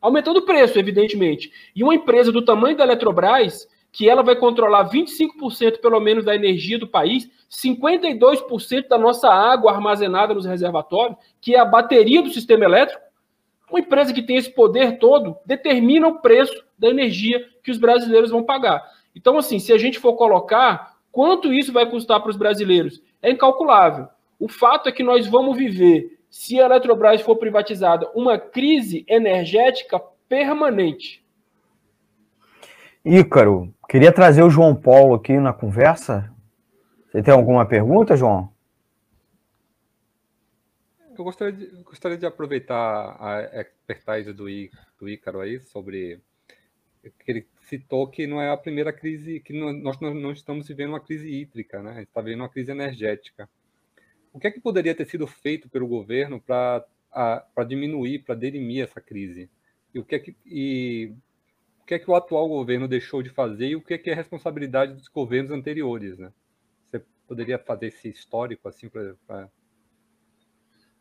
Aumentando 0.00 0.38
o 0.38 0.44
preço, 0.44 0.78
evidentemente. 0.78 1.50
E 1.74 1.82
uma 1.82 1.94
empresa 1.94 2.30
do 2.30 2.44
tamanho 2.44 2.76
da 2.76 2.84
Eletrobras, 2.84 3.66
que 3.96 4.10
ela 4.10 4.22
vai 4.22 4.36
controlar 4.36 4.90
25% 4.90 5.80
pelo 5.80 5.98
menos 6.00 6.22
da 6.22 6.34
energia 6.34 6.78
do 6.78 6.86
país, 6.86 7.30
52% 7.50 8.88
da 8.88 8.98
nossa 8.98 9.32
água 9.32 9.72
armazenada 9.72 10.34
nos 10.34 10.44
reservatórios, 10.44 11.16
que 11.40 11.54
é 11.54 11.58
a 11.58 11.64
bateria 11.64 12.20
do 12.20 12.28
sistema 12.28 12.66
elétrico. 12.66 13.00
Uma 13.70 13.80
empresa 13.80 14.12
que 14.12 14.20
tem 14.20 14.36
esse 14.36 14.50
poder 14.50 14.98
todo 14.98 15.38
determina 15.46 16.08
o 16.08 16.20
preço 16.20 16.62
da 16.78 16.90
energia 16.90 17.42
que 17.64 17.70
os 17.70 17.78
brasileiros 17.78 18.30
vão 18.30 18.44
pagar. 18.44 18.84
Então, 19.14 19.38
assim, 19.38 19.58
se 19.58 19.72
a 19.72 19.78
gente 19.78 19.98
for 19.98 20.12
colocar 20.12 20.98
quanto 21.10 21.50
isso 21.50 21.72
vai 21.72 21.88
custar 21.88 22.20
para 22.20 22.28
os 22.28 22.36
brasileiros, 22.36 23.02
é 23.22 23.30
incalculável. 23.30 24.08
O 24.38 24.46
fato 24.46 24.90
é 24.90 24.92
que 24.92 25.02
nós 25.02 25.26
vamos 25.26 25.56
viver, 25.56 26.18
se 26.28 26.60
a 26.60 26.66
Eletrobras 26.66 27.22
for 27.22 27.36
privatizada, 27.36 28.10
uma 28.14 28.36
crise 28.36 29.06
energética 29.08 29.98
permanente. 30.28 31.24
Ícaro, 33.08 33.72
queria 33.88 34.12
trazer 34.12 34.42
o 34.42 34.50
João 34.50 34.74
Paulo 34.74 35.14
aqui 35.14 35.38
na 35.38 35.52
conversa. 35.52 36.32
Você 37.06 37.22
tem 37.22 37.32
alguma 37.32 37.66
pergunta, 37.66 38.16
João? 38.16 38.52
Eu 41.16 41.24
gostaria 41.24 41.52
de, 41.52 41.82
gostaria 41.82 42.18
de 42.18 42.26
aproveitar 42.26 43.16
a 43.18 43.60
expertise 43.60 44.32
do, 44.32 44.44
do 44.98 45.08
Ícaro 45.08 45.40
aí 45.40 45.60
sobre 45.60 46.20
que 47.18 47.30
ele 47.30 47.46
citou 47.62 48.08
que 48.08 48.26
não 48.26 48.40
é 48.40 48.50
a 48.50 48.56
primeira 48.56 48.92
crise, 48.92 49.40
que 49.40 49.52
nós 49.52 49.98
não 50.00 50.30
estamos 50.32 50.68
vivendo 50.68 50.90
uma 50.90 51.00
crise 51.00 51.28
hídrica, 51.28 51.82
né? 51.82 52.02
Está 52.02 52.20
vivendo 52.20 52.40
uma 52.40 52.48
crise 52.48 52.70
energética. 52.70 53.48
O 54.32 54.38
que 54.38 54.46
é 54.46 54.50
que 54.50 54.60
poderia 54.60 54.94
ter 54.94 55.06
sido 55.06 55.26
feito 55.26 55.68
pelo 55.68 55.86
governo 55.86 56.40
para 56.40 56.84
diminuir, 57.66 58.18
para 58.20 58.34
derimir 58.34 58.84
essa 58.84 59.00
crise? 59.00 59.48
E 59.94 59.98
o 59.98 60.04
que 60.04 60.14
é 60.14 60.18
que 60.18 60.36
e, 60.44 61.12
o 61.86 61.88
que 61.88 61.94
é 61.94 61.98
que 62.00 62.10
o 62.10 62.16
atual 62.16 62.48
governo 62.48 62.88
deixou 62.88 63.22
de 63.22 63.30
fazer 63.30 63.68
e 63.68 63.76
o 63.76 63.80
que 63.80 63.94
é 63.94 63.98
que 63.98 64.10
é 64.10 64.14
responsabilidade 64.14 64.92
dos 64.94 65.06
governos 65.06 65.52
anteriores, 65.52 66.18
né? 66.18 66.32
Você 66.84 67.00
poderia 67.28 67.60
fazer 67.60 67.86
esse 67.86 68.08
histórico 68.08 68.68
assim 68.68 68.88
para 68.88 69.48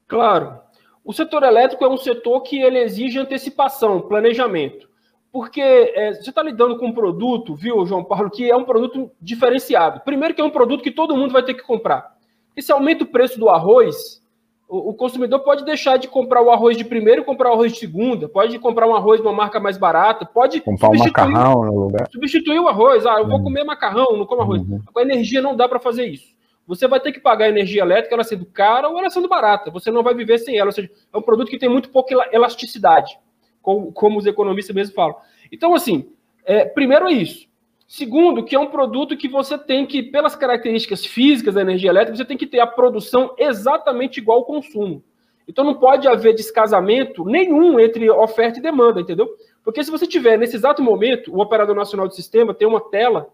Claro. 0.08 0.62
O 1.04 1.12
setor 1.12 1.42
elétrico 1.42 1.84
é 1.84 1.90
um 1.90 1.98
setor 1.98 2.42
que 2.42 2.62
ele 2.62 2.78
exige 2.78 3.18
antecipação, 3.18 4.00
planejamento. 4.00 4.88
Porque 5.32 5.60
é, 5.60 6.14
você 6.14 6.30
está 6.30 6.44
lidando 6.44 6.78
com 6.78 6.86
um 6.86 6.94
produto, 6.94 7.56
viu, 7.56 7.84
João 7.88 8.04
Paulo, 8.04 8.30
que 8.30 8.48
é 8.48 8.56
um 8.56 8.64
produto 8.64 9.12
diferenciado. 9.20 10.02
Primeiro 10.02 10.36
que 10.36 10.42
é 10.42 10.46
um 10.46 10.52
produto 10.52 10.84
que 10.84 10.92
todo 10.92 11.18
mundo 11.18 11.34
vai 11.34 11.42
ter 11.42 11.56
que 11.56 11.64
comprar. 11.64 12.16
E 12.56 12.62
se 12.62 12.72
aumenta 12.72 13.04
o 13.04 13.08
preço 13.08 13.40
do 13.40 13.50
arroz, 13.50 14.24
o, 14.68 14.90
o, 14.90 14.94
consumidor 14.94 15.42
pode 15.42 15.64
deixar 15.64 15.98
de 15.98 16.08
comprar 16.08 16.42
o 16.42 16.50
arroz 16.50 16.76
de 16.76 16.84
primeiro 16.84 17.22
e 17.22 17.26
comprar 17.26 17.50
o 17.50 17.54
arroz 17.54 17.74
de 17.74 17.80
segunda, 17.80 18.28
pode 18.28 18.58
comprar 18.60 18.88
um 18.88 18.96
arroz 18.96 19.22
de 19.22 19.28
uma 19.28 19.34
marca 19.34 19.60
mais 19.60 19.78
barata, 19.78 20.26
pode 20.26 20.60
comprar 20.62 20.90
um 20.90 20.98
macarrão 20.98 21.66
no 21.66 21.80
lugar. 21.86 22.10
Substituir 22.12 22.60
o 22.60 22.68
arroz. 22.68 23.06
Ah, 23.06 23.20
eu 23.20 23.28
vou 23.28 23.38
uhum. 23.38 23.44
comer 23.44 23.64
macarrão, 23.64 24.18
não 24.18 24.26
como 24.26 24.42
arroz. 24.42 24.62
Uhum. 24.62 24.82
Com 24.92 25.00
a 25.00 25.04
energia 25.04 25.42
não 25.42 25.56
dá 25.56 25.70
para 25.70 25.80
fazer 25.80 26.06
isso. 26.08 26.34
Você 26.68 26.88
vai 26.88 27.00
ter 27.00 27.12
que 27.12 27.20
pagar 27.20 27.46
a 27.46 27.50
energia 27.50 27.84
elétrica, 27.84 28.16
ela 28.16 28.24
sendo 28.24 28.46
cara 28.46 28.90
ou 28.90 28.98
ela 28.98 29.10
sendo 29.12 29.28
barata. 29.28 29.70
Você 29.70 29.92
não 29.92 30.02
vai 30.02 30.16
viver 30.16 30.40
sem 30.40 30.58
ela. 30.58 30.70
Ou 30.70 30.72
seja, 30.72 30.90
é 31.14 31.18
um 31.18 31.22
produto 31.22 31.50
que 31.50 31.60
tem 31.60 31.70
muito 31.70 31.90
pouca 31.90 32.16
elasticidade, 32.32 33.20
como, 33.62 33.92
como 33.92 34.18
os 34.18 34.26
economistas 34.26 34.76
mesmo 34.76 34.96
falam. 34.96 35.16
Então, 35.52 35.76
assim, 35.76 36.10
é, 36.44 36.66
primeiro 36.66 37.08
é 37.08 37.12
isso. 37.12 37.48
Segundo, 37.88 38.44
que 38.44 38.56
é 38.56 38.60
um 38.60 38.70
produto 38.70 39.16
que 39.16 39.28
você 39.28 39.58
tem 39.58 39.86
que, 39.86 40.02
pelas 40.02 40.36
características 40.36 41.06
físicas 41.06 41.54
da 41.54 41.62
energia 41.62 41.90
elétrica, 41.90 42.18
você 42.18 42.26
tem 42.26 42.38
que 42.38 42.48
ter 42.48 42.60
a 42.60 42.68
produção 42.68 43.36
exatamente 43.38 44.18
igual 44.18 44.40
ao 44.40 44.46
consumo. 44.46 45.04
Então 45.48 45.64
não 45.64 45.76
pode 45.76 46.08
haver 46.08 46.34
descasamento 46.34 47.24
nenhum 47.24 47.80
entre 47.80 48.10
oferta 48.10 48.58
e 48.58 48.62
demanda, 48.62 49.00
entendeu? 49.00 49.30
Porque 49.64 49.84
se 49.84 49.92
você 49.92 50.08
tiver, 50.08 50.38
nesse 50.38 50.56
exato 50.56 50.82
momento, 50.82 51.32
o 51.32 51.40
Operador 51.40 51.76
Nacional 51.76 52.08
do 52.08 52.16
Sistema 52.16 52.54
tem 52.54 52.68
uma 52.68 52.82
tela, 52.82 53.30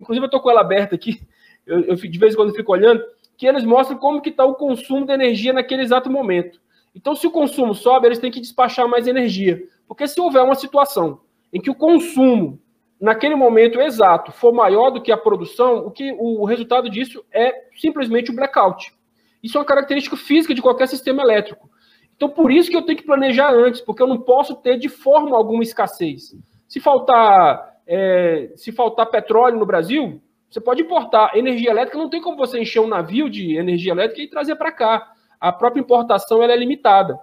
inclusive 0.00 0.24
eu 0.24 0.28
estou 0.28 0.40
com 0.40 0.50
ela 0.50 0.60
aberta 0.60 0.96
aqui, 0.96 1.20
eu, 1.64 1.80
eu, 1.84 1.94
de 1.94 2.18
vez 2.18 2.34
em 2.34 2.36
quando 2.36 2.54
fico 2.54 2.72
olhando, 2.72 3.02
que 3.36 3.46
eles 3.46 3.64
mostram 3.64 3.98
como 3.98 4.20
que 4.20 4.30
está 4.30 4.44
o 4.44 4.54
consumo 4.54 5.06
de 5.06 5.12
energia 5.12 5.52
naquele 5.52 5.82
exato 5.82 6.10
momento. 6.10 6.60
Então, 6.94 7.14
se 7.14 7.26
o 7.26 7.30
consumo 7.30 7.74
sobe, 7.74 8.06
eles 8.06 8.20
têm 8.20 8.30
que 8.30 8.40
despachar 8.40 8.88
mais 8.88 9.08
energia. 9.08 9.60
Porque 9.88 10.06
se 10.06 10.20
houver 10.20 10.42
uma 10.42 10.54
situação 10.54 11.20
em 11.52 11.60
que 11.60 11.70
o 11.70 11.74
consumo, 11.74 12.60
naquele 13.04 13.34
momento 13.34 13.82
exato, 13.82 14.32
for 14.32 14.50
maior 14.50 14.88
do 14.88 15.02
que 15.02 15.12
a 15.12 15.16
produção, 15.16 15.86
o 15.86 15.90
que 15.90 16.10
o 16.18 16.42
resultado 16.46 16.88
disso 16.88 17.22
é 17.30 17.52
simplesmente 17.76 18.30
o 18.30 18.34
blackout. 18.34 18.94
Isso 19.42 19.58
é 19.58 19.60
uma 19.60 19.66
característica 19.66 20.16
física 20.16 20.54
de 20.54 20.62
qualquer 20.62 20.88
sistema 20.88 21.22
elétrico. 21.22 21.68
Então, 22.16 22.30
por 22.30 22.50
isso 22.50 22.70
que 22.70 22.76
eu 22.76 22.80
tenho 22.80 22.96
que 22.96 23.04
planejar 23.04 23.52
antes, 23.52 23.82
porque 23.82 24.02
eu 24.02 24.06
não 24.06 24.18
posso 24.18 24.54
ter 24.56 24.78
de 24.78 24.88
forma 24.88 25.36
alguma 25.36 25.62
escassez. 25.62 26.34
Se 26.66 26.80
faltar, 26.80 27.74
é, 27.86 28.52
se 28.56 28.72
faltar 28.72 29.10
petróleo 29.10 29.58
no 29.58 29.66
Brasil, 29.66 30.22
você 30.48 30.58
pode 30.58 30.80
importar 30.80 31.36
energia 31.36 31.72
elétrica, 31.72 31.98
não 31.98 32.08
tem 32.08 32.22
como 32.22 32.38
você 32.38 32.58
encher 32.58 32.80
um 32.80 32.88
navio 32.88 33.28
de 33.28 33.54
energia 33.54 33.92
elétrica 33.92 34.22
e 34.22 34.30
trazer 34.30 34.56
para 34.56 34.72
cá. 34.72 35.12
A 35.38 35.52
própria 35.52 35.82
importação 35.82 36.42
ela 36.42 36.54
é 36.54 36.56
limitada. 36.56 37.18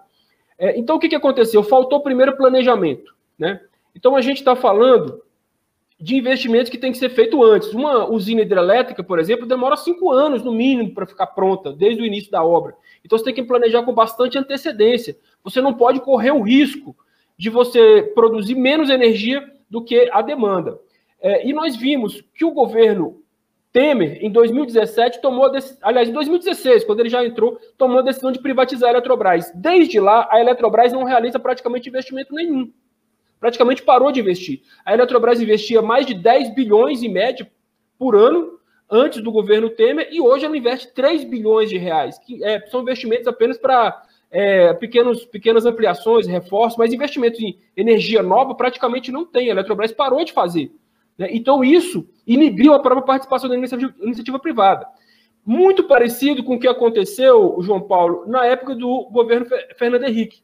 É, 0.59 0.77
então, 0.77 0.97
o 0.97 0.99
que, 0.99 1.09
que 1.09 1.15
aconteceu? 1.15 1.63
Faltou 1.63 2.03
primeiro 2.03 2.37
planejamento. 2.37 3.15
Né? 3.39 3.59
Então, 3.95 4.15
a 4.15 4.21
gente 4.21 4.37
está 4.37 4.55
falando 4.55 5.23
de 6.01 6.15
investimentos 6.15 6.69
que 6.69 6.79
tem 6.79 6.91
que 6.91 6.97
ser 6.97 7.09
feito 7.09 7.43
antes. 7.43 7.71
Uma 7.73 8.09
usina 8.09 8.41
hidrelétrica, 8.41 9.03
por 9.03 9.19
exemplo, 9.19 9.45
demora 9.45 9.77
cinco 9.77 10.11
anos, 10.11 10.43
no 10.43 10.51
mínimo, 10.51 10.93
para 10.93 11.05
ficar 11.05 11.27
pronta, 11.27 11.71
desde 11.71 12.01
o 12.01 12.05
início 12.05 12.31
da 12.31 12.43
obra. 12.43 12.75
Então, 13.05 13.17
você 13.17 13.25
tem 13.25 13.33
que 13.33 13.43
planejar 13.43 13.83
com 13.83 13.93
bastante 13.93 14.37
antecedência. 14.37 15.15
Você 15.43 15.61
não 15.61 15.75
pode 15.75 16.01
correr 16.01 16.31
o 16.31 16.41
risco 16.41 16.95
de 17.37 17.49
você 17.49 18.11
produzir 18.15 18.55
menos 18.55 18.89
energia 18.89 19.47
do 19.69 19.83
que 19.83 20.09
a 20.11 20.21
demanda. 20.21 20.79
É, 21.21 21.47
e 21.47 21.53
nós 21.53 21.75
vimos 21.75 22.23
que 22.33 22.43
o 22.43 22.51
governo 22.51 23.21
Temer, 23.71 24.17
em 24.21 24.29
2017, 24.29 25.21
tomou 25.21 25.49
aliás, 25.81 26.09
em 26.09 26.11
2016, 26.11 26.83
quando 26.83 26.99
ele 26.99 27.09
já 27.09 27.23
entrou, 27.23 27.57
tomou 27.77 27.99
a 27.99 28.01
decisão 28.01 28.31
de 28.31 28.39
privatizar 28.39 28.89
a 28.89 28.93
Eletrobras. 28.93 29.51
Desde 29.55 29.99
lá, 29.99 30.27
a 30.29 30.41
Eletrobras 30.41 30.91
não 30.91 31.03
realiza 31.03 31.39
praticamente 31.39 31.87
investimento 31.87 32.33
nenhum. 32.33 32.71
Praticamente 33.41 33.81
parou 33.81 34.11
de 34.11 34.19
investir. 34.19 34.61
A 34.85 34.93
Eletrobras 34.93 35.41
investia 35.41 35.81
mais 35.81 36.05
de 36.05 36.13
10 36.13 36.53
bilhões 36.53 37.01
em 37.01 37.09
média 37.09 37.51
por 37.97 38.15
ano 38.15 38.59
antes 38.87 39.19
do 39.23 39.31
governo 39.31 39.67
Temer 39.67 40.09
e 40.11 40.21
hoje 40.21 40.45
ela 40.45 40.55
investe 40.55 40.93
3 40.93 41.23
bilhões 41.23 41.67
de 41.67 41.77
reais, 41.77 42.19
que 42.19 42.43
é, 42.43 42.63
são 42.67 42.81
investimentos 42.81 43.25
apenas 43.25 43.57
para 43.57 44.03
é, 44.29 44.75
pequenos, 44.75 45.25
pequenas 45.25 45.65
ampliações, 45.65 46.27
reforços, 46.27 46.77
mas 46.77 46.93
investimentos 46.93 47.39
em 47.39 47.57
energia 47.75 48.21
nova 48.21 48.53
praticamente 48.53 49.11
não 49.11 49.25
tem. 49.25 49.47
A 49.47 49.51
Eletrobras 49.51 49.91
parou 49.91 50.23
de 50.23 50.33
fazer. 50.33 50.71
Né? 51.17 51.29
Então, 51.31 51.63
isso 51.63 52.07
inibiu 52.27 52.75
a 52.75 52.79
própria 52.79 53.03
participação 53.03 53.49
da 53.49 53.55
iniciativa, 53.55 53.91
iniciativa, 54.01 54.37
privada. 54.37 54.85
Muito 55.43 55.85
parecido 55.85 56.43
com 56.43 56.57
o 56.57 56.59
que 56.59 56.67
aconteceu, 56.67 57.57
João 57.61 57.81
Paulo, 57.81 58.25
na 58.27 58.45
época 58.45 58.75
do 58.75 59.09
governo 59.11 59.47
Fernando 59.79 60.03
Henrique. 60.03 60.43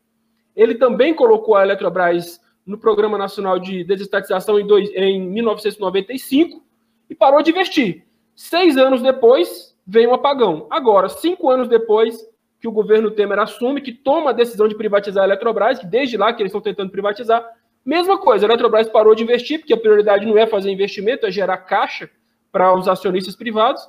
Ele 0.56 0.74
também 0.74 1.14
colocou 1.14 1.56
a 1.56 1.62
Eletrobras 1.62 2.42
no 2.68 2.78
Programa 2.78 3.18
Nacional 3.18 3.58
de 3.58 3.84
Desestatização 3.84 4.60
em, 4.60 4.68
dois, 4.68 4.90
em 4.94 5.22
1995 5.30 6.62
e 7.10 7.16
parou 7.16 7.42
de 7.42 7.50
investir. 7.52 8.06
Seis 8.36 8.78
anos 8.78 9.02
depois, 9.02 9.76
veio 9.86 10.12
um 10.12 10.14
apagão. 10.14 10.68
Agora, 10.70 11.10
cinco 11.10 11.50
anos 11.50 11.68
depois 11.68 12.20
que 12.60 12.68
o 12.68 12.72
governo 12.72 13.10
Temer 13.10 13.40
assume, 13.40 13.82
que 13.82 13.94
toma 13.94 14.32
a 14.32 14.34
decisão 14.34 14.68
de 14.68 14.76
privatizar 14.76 15.24
a 15.24 15.28
Eletrobras, 15.28 15.80
que 15.80 15.86
desde 15.86 16.18
lá 16.18 16.34
que 16.34 16.42
eles 16.42 16.50
estão 16.50 16.62
tentando 16.62 16.92
privatizar, 16.92 17.44
Mesma 17.88 18.18
coisa, 18.18 18.46
a 18.46 18.50
Eletrobras 18.50 18.90
parou 18.90 19.16
de 19.16 19.24
investir, 19.24 19.60
porque 19.60 19.74
a 19.74 19.78
prioridade 19.78 20.26
não 20.26 20.38
é 20.38 20.46
fazer 20.46 20.70
investimento, 20.70 21.26
é 21.26 21.32
gerar 21.32 21.56
caixa 21.60 22.10
para 22.52 22.76
os 22.76 22.86
acionistas 22.86 23.34
privados. 23.34 23.82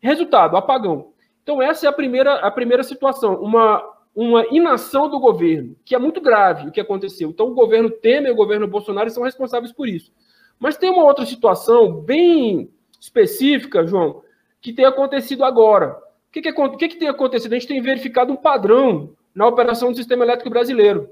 Resultado, 0.00 0.56
apagão. 0.56 1.12
Então, 1.40 1.62
essa 1.62 1.86
é 1.86 1.88
a 1.88 1.92
primeira, 1.92 2.34
a 2.34 2.50
primeira 2.50 2.82
situação, 2.82 3.36
uma, 3.36 3.80
uma 4.14 4.46
inação 4.50 5.08
do 5.08 5.18
governo, 5.18 5.76
que 5.84 5.94
é 5.94 5.98
muito 5.98 6.20
grave 6.20 6.68
o 6.68 6.72
que 6.72 6.80
aconteceu. 6.80 7.30
Então, 7.30 7.48
o 7.48 7.54
governo 7.54 7.90
Temer 7.90 8.30
e 8.30 8.32
o 8.32 8.36
governo 8.36 8.68
Bolsonaro 8.68 9.10
são 9.10 9.24
responsáveis 9.24 9.72
por 9.72 9.88
isso. 9.88 10.12
Mas 10.58 10.76
tem 10.76 10.90
uma 10.90 11.04
outra 11.04 11.26
situação 11.26 12.00
bem 12.00 12.70
específica, 13.00 13.86
João, 13.86 14.22
que 14.60 14.72
tem 14.72 14.84
acontecido 14.84 15.44
agora. 15.44 15.98
O 16.28 16.32
que, 16.32 16.40
que, 16.40 16.52
que, 16.52 16.88
que 16.88 16.96
tem 16.96 17.08
acontecido? 17.08 17.52
A 17.52 17.58
gente 17.58 17.68
tem 17.68 17.82
verificado 17.82 18.32
um 18.32 18.36
padrão 18.36 19.14
na 19.34 19.46
operação 19.46 19.90
do 19.90 19.96
sistema 19.96 20.24
elétrico 20.24 20.50
brasileiro, 20.50 21.08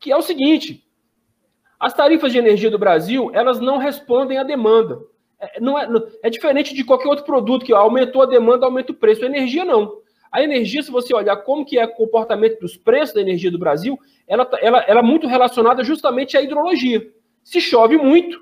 que 0.00 0.10
é 0.10 0.16
o 0.16 0.22
seguinte: 0.22 0.82
as 1.78 1.92
tarifas 1.92 2.32
de 2.32 2.38
energia 2.38 2.70
do 2.70 2.78
Brasil, 2.78 3.30
elas 3.34 3.60
não 3.60 3.76
respondem 3.76 4.38
à 4.38 4.42
demanda. 4.42 4.98
É, 5.38 5.60
não 5.60 5.78
é, 5.78 5.86
é 6.22 6.30
diferente 6.30 6.74
de 6.74 6.82
qualquer 6.82 7.08
outro 7.08 7.24
produto 7.24 7.64
que 7.64 7.72
aumentou 7.72 8.22
a 8.22 8.26
demanda, 8.26 8.64
aumenta 8.64 8.92
o 8.92 8.94
preço. 8.94 9.22
A 9.22 9.26
energia 9.26 9.64
não. 9.64 10.00
A 10.30 10.42
energia, 10.42 10.82
se 10.82 10.90
você 10.90 11.14
olhar 11.14 11.36
como 11.38 11.64
que 11.64 11.78
é 11.78 11.84
o 11.84 11.94
comportamento 11.94 12.60
dos 12.60 12.76
preços 12.76 13.14
da 13.14 13.20
energia 13.20 13.50
do 13.50 13.58
Brasil, 13.58 13.98
ela, 14.26 14.44
tá, 14.44 14.58
ela, 14.60 14.80
ela 14.86 15.00
é 15.00 15.02
muito 15.02 15.26
relacionada 15.26 15.82
justamente 15.84 16.36
à 16.36 16.42
hidrologia. 16.42 17.06
Se 17.42 17.60
chove 17.60 17.96
muito, 17.96 18.38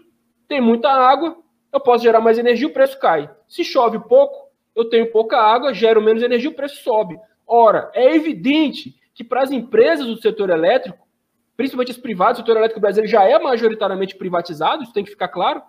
tem 0.48 0.60
muita 0.60 0.90
água, 0.90 1.36
eu 1.72 1.80
posso 1.80 2.04
gerar 2.04 2.20
mais 2.20 2.38
energia, 2.38 2.66
o 2.66 2.72
preço 2.72 2.98
cai. 2.98 3.30
Se 3.48 3.64
chove 3.64 3.98
pouco, 4.08 4.50
eu 4.74 4.88
tenho 4.88 5.10
pouca 5.10 5.38
água, 5.38 5.74
gero 5.74 6.02
menos 6.02 6.22
energia, 6.22 6.50
o 6.50 6.54
preço 6.54 6.82
sobe. 6.82 7.18
Ora, 7.46 7.90
é 7.94 8.14
evidente 8.14 8.94
que 9.14 9.22
para 9.22 9.42
as 9.42 9.50
empresas 9.50 10.06
do 10.06 10.20
setor 10.20 10.50
elétrico, 10.50 11.06
principalmente 11.56 11.92
os 11.92 11.98
privados, 11.98 12.38
o 12.38 12.42
setor 12.42 12.56
elétrico 12.56 12.80
brasileiro 12.80 13.10
já 13.10 13.24
é 13.24 13.38
majoritariamente 13.38 14.16
privatizado, 14.16 14.82
isso 14.82 14.92
tem 14.92 15.04
que 15.04 15.10
ficar 15.10 15.28
claro. 15.28 15.62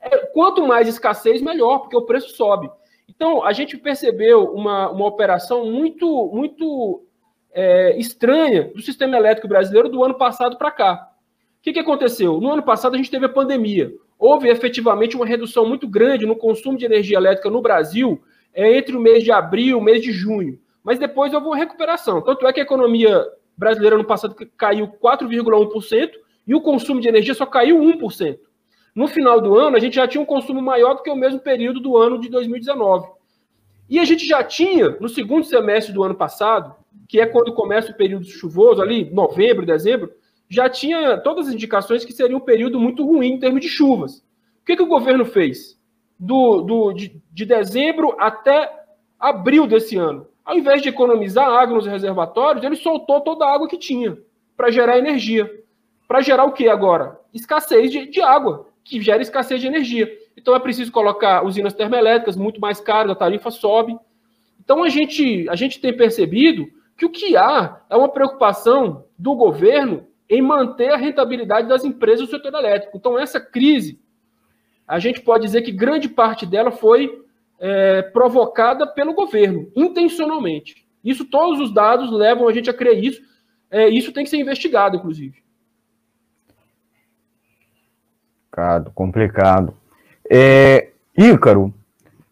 É, 0.00 0.18
quanto 0.26 0.66
mais 0.66 0.86
escassez, 0.86 1.40
melhor, 1.40 1.78
porque 1.78 1.96
o 1.96 2.04
preço 2.04 2.36
sobe. 2.36 2.70
Então, 3.08 3.44
a 3.44 3.52
gente 3.52 3.76
percebeu 3.76 4.44
uma, 4.52 4.90
uma 4.90 5.06
operação 5.06 5.70
muito, 5.70 6.30
muito 6.32 7.04
é, 7.52 7.96
estranha 7.98 8.72
do 8.74 8.82
sistema 8.82 9.16
elétrico 9.16 9.48
brasileiro 9.48 9.88
do 9.88 10.02
ano 10.02 10.14
passado 10.14 10.56
para 10.56 10.70
cá. 10.70 11.10
O 11.58 11.62
que, 11.62 11.72
que 11.72 11.78
aconteceu? 11.78 12.40
No 12.40 12.52
ano 12.52 12.62
passado, 12.62 12.94
a 12.94 12.96
gente 12.96 13.10
teve 13.10 13.26
a 13.26 13.28
pandemia. 13.28 13.92
Houve 14.18 14.48
efetivamente 14.48 15.16
uma 15.16 15.26
redução 15.26 15.66
muito 15.66 15.86
grande 15.86 16.26
no 16.26 16.36
consumo 16.36 16.78
de 16.78 16.84
energia 16.84 17.16
elétrica 17.16 17.50
no 17.50 17.62
Brasil 17.62 18.22
é, 18.52 18.76
entre 18.76 18.96
o 18.96 19.00
mês 19.00 19.22
de 19.22 19.30
abril 19.32 19.66
e 19.66 19.74
o 19.74 19.80
mês 19.80 20.02
de 20.02 20.12
junho. 20.12 20.58
Mas 20.82 20.98
depois 20.98 21.32
houve 21.32 21.46
uma 21.46 21.56
recuperação. 21.56 22.20
Tanto 22.20 22.46
é 22.46 22.52
que 22.52 22.60
a 22.60 22.64
economia 22.64 23.24
brasileira 23.56 23.96
no 23.96 24.04
passado 24.04 24.34
caiu 24.56 24.88
4,1% 24.88 26.10
e 26.46 26.54
o 26.54 26.60
consumo 26.60 27.00
de 27.00 27.08
energia 27.08 27.34
só 27.34 27.46
caiu 27.46 27.78
1%. 27.78 28.38
No 28.94 29.08
final 29.08 29.40
do 29.40 29.56
ano, 29.56 29.76
a 29.76 29.80
gente 29.80 29.96
já 29.96 30.06
tinha 30.06 30.22
um 30.22 30.26
consumo 30.26 30.62
maior 30.62 30.94
do 30.94 31.02
que 31.02 31.10
o 31.10 31.16
mesmo 31.16 31.40
período 31.40 31.80
do 31.80 31.96
ano 31.96 32.20
de 32.20 32.28
2019. 32.28 33.08
E 33.88 33.98
a 33.98 34.04
gente 34.04 34.24
já 34.26 34.42
tinha, 34.42 34.90
no 35.00 35.08
segundo 35.08 35.44
semestre 35.44 35.92
do 35.92 36.04
ano 36.04 36.14
passado, 36.14 36.74
que 37.08 37.20
é 37.20 37.26
quando 37.26 37.52
começa 37.52 37.90
o 37.90 37.96
período 37.96 38.24
chuvoso, 38.26 38.80
ali, 38.80 39.10
novembro, 39.10 39.66
dezembro, 39.66 40.12
já 40.48 40.68
tinha 40.68 41.18
todas 41.18 41.48
as 41.48 41.54
indicações 41.54 42.04
que 42.04 42.12
seria 42.12 42.36
um 42.36 42.40
período 42.40 42.78
muito 42.78 43.04
ruim 43.04 43.32
em 43.32 43.38
termos 43.38 43.60
de 43.60 43.68
chuvas. 43.68 44.18
O 44.62 44.64
que, 44.64 44.76
que 44.76 44.82
o 44.82 44.86
governo 44.86 45.24
fez? 45.24 45.78
Do, 46.18 46.62
do, 46.62 46.92
de, 46.92 47.20
de 47.32 47.44
dezembro 47.44 48.14
até 48.18 48.70
abril 49.18 49.66
desse 49.66 49.96
ano. 49.96 50.26
Ao 50.44 50.56
invés 50.56 50.82
de 50.82 50.88
economizar 50.88 51.48
água 51.48 51.76
nos 51.76 51.86
reservatórios, 51.86 52.64
ele 52.64 52.76
soltou 52.76 53.20
toda 53.20 53.44
a 53.44 53.54
água 53.54 53.68
que 53.68 53.78
tinha 53.78 54.16
para 54.56 54.70
gerar 54.70 54.98
energia. 54.98 55.50
Para 56.06 56.20
gerar 56.20 56.44
o 56.44 56.52
que 56.52 56.68
agora? 56.68 57.18
Escassez 57.32 57.90
de, 57.90 58.06
de 58.06 58.20
água, 58.20 58.68
que 58.84 59.00
gera 59.00 59.22
escassez 59.22 59.60
de 59.60 59.66
energia. 59.66 60.10
Então 60.36 60.54
é 60.54 60.60
preciso 60.60 60.92
colocar 60.92 61.44
usinas 61.44 61.72
termoelétricas 61.72 62.36
muito 62.36 62.60
mais 62.60 62.80
caras, 62.80 63.10
a 63.10 63.14
tarifa 63.14 63.50
sobe. 63.50 63.96
Então 64.62 64.84
a 64.84 64.88
gente, 64.88 65.48
a 65.48 65.56
gente 65.56 65.80
tem 65.80 65.96
percebido 65.96 66.66
que 66.96 67.06
o 67.06 67.10
que 67.10 67.36
há 67.36 67.80
é 67.88 67.96
uma 67.96 68.08
preocupação 68.08 69.06
do 69.18 69.34
governo 69.34 70.06
em 70.28 70.42
manter 70.42 70.90
a 70.90 70.96
rentabilidade 70.96 71.68
das 71.68 71.84
empresas 71.84 72.26
do 72.26 72.30
setor 72.30 72.54
elétrico. 72.54 72.96
Então 72.96 73.18
essa 73.18 73.40
crise, 73.40 73.98
a 74.86 74.98
gente 74.98 75.20
pode 75.20 75.44
dizer 75.44 75.62
que 75.62 75.72
grande 75.72 76.08
parte 76.08 76.44
dela 76.46 76.70
foi 76.70 77.24
é, 77.58 78.02
provocada 78.02 78.86
pelo 78.86 79.14
governo, 79.14 79.70
intencionalmente. 79.74 80.84
Isso, 81.02 81.24
todos 81.24 81.60
os 81.60 81.72
dados 81.72 82.10
levam 82.10 82.48
a 82.48 82.52
gente 82.52 82.70
a 82.70 82.74
crer 82.74 83.02
isso. 83.02 83.22
É, 83.70 83.88
isso 83.88 84.12
tem 84.12 84.24
que 84.24 84.30
ser 84.30 84.38
investigado, 84.38 84.96
inclusive. 84.96 85.43
Complicado, 88.54 88.92
complicado. 88.94 89.74
É, 90.30 90.88
Ícaro, 91.18 91.74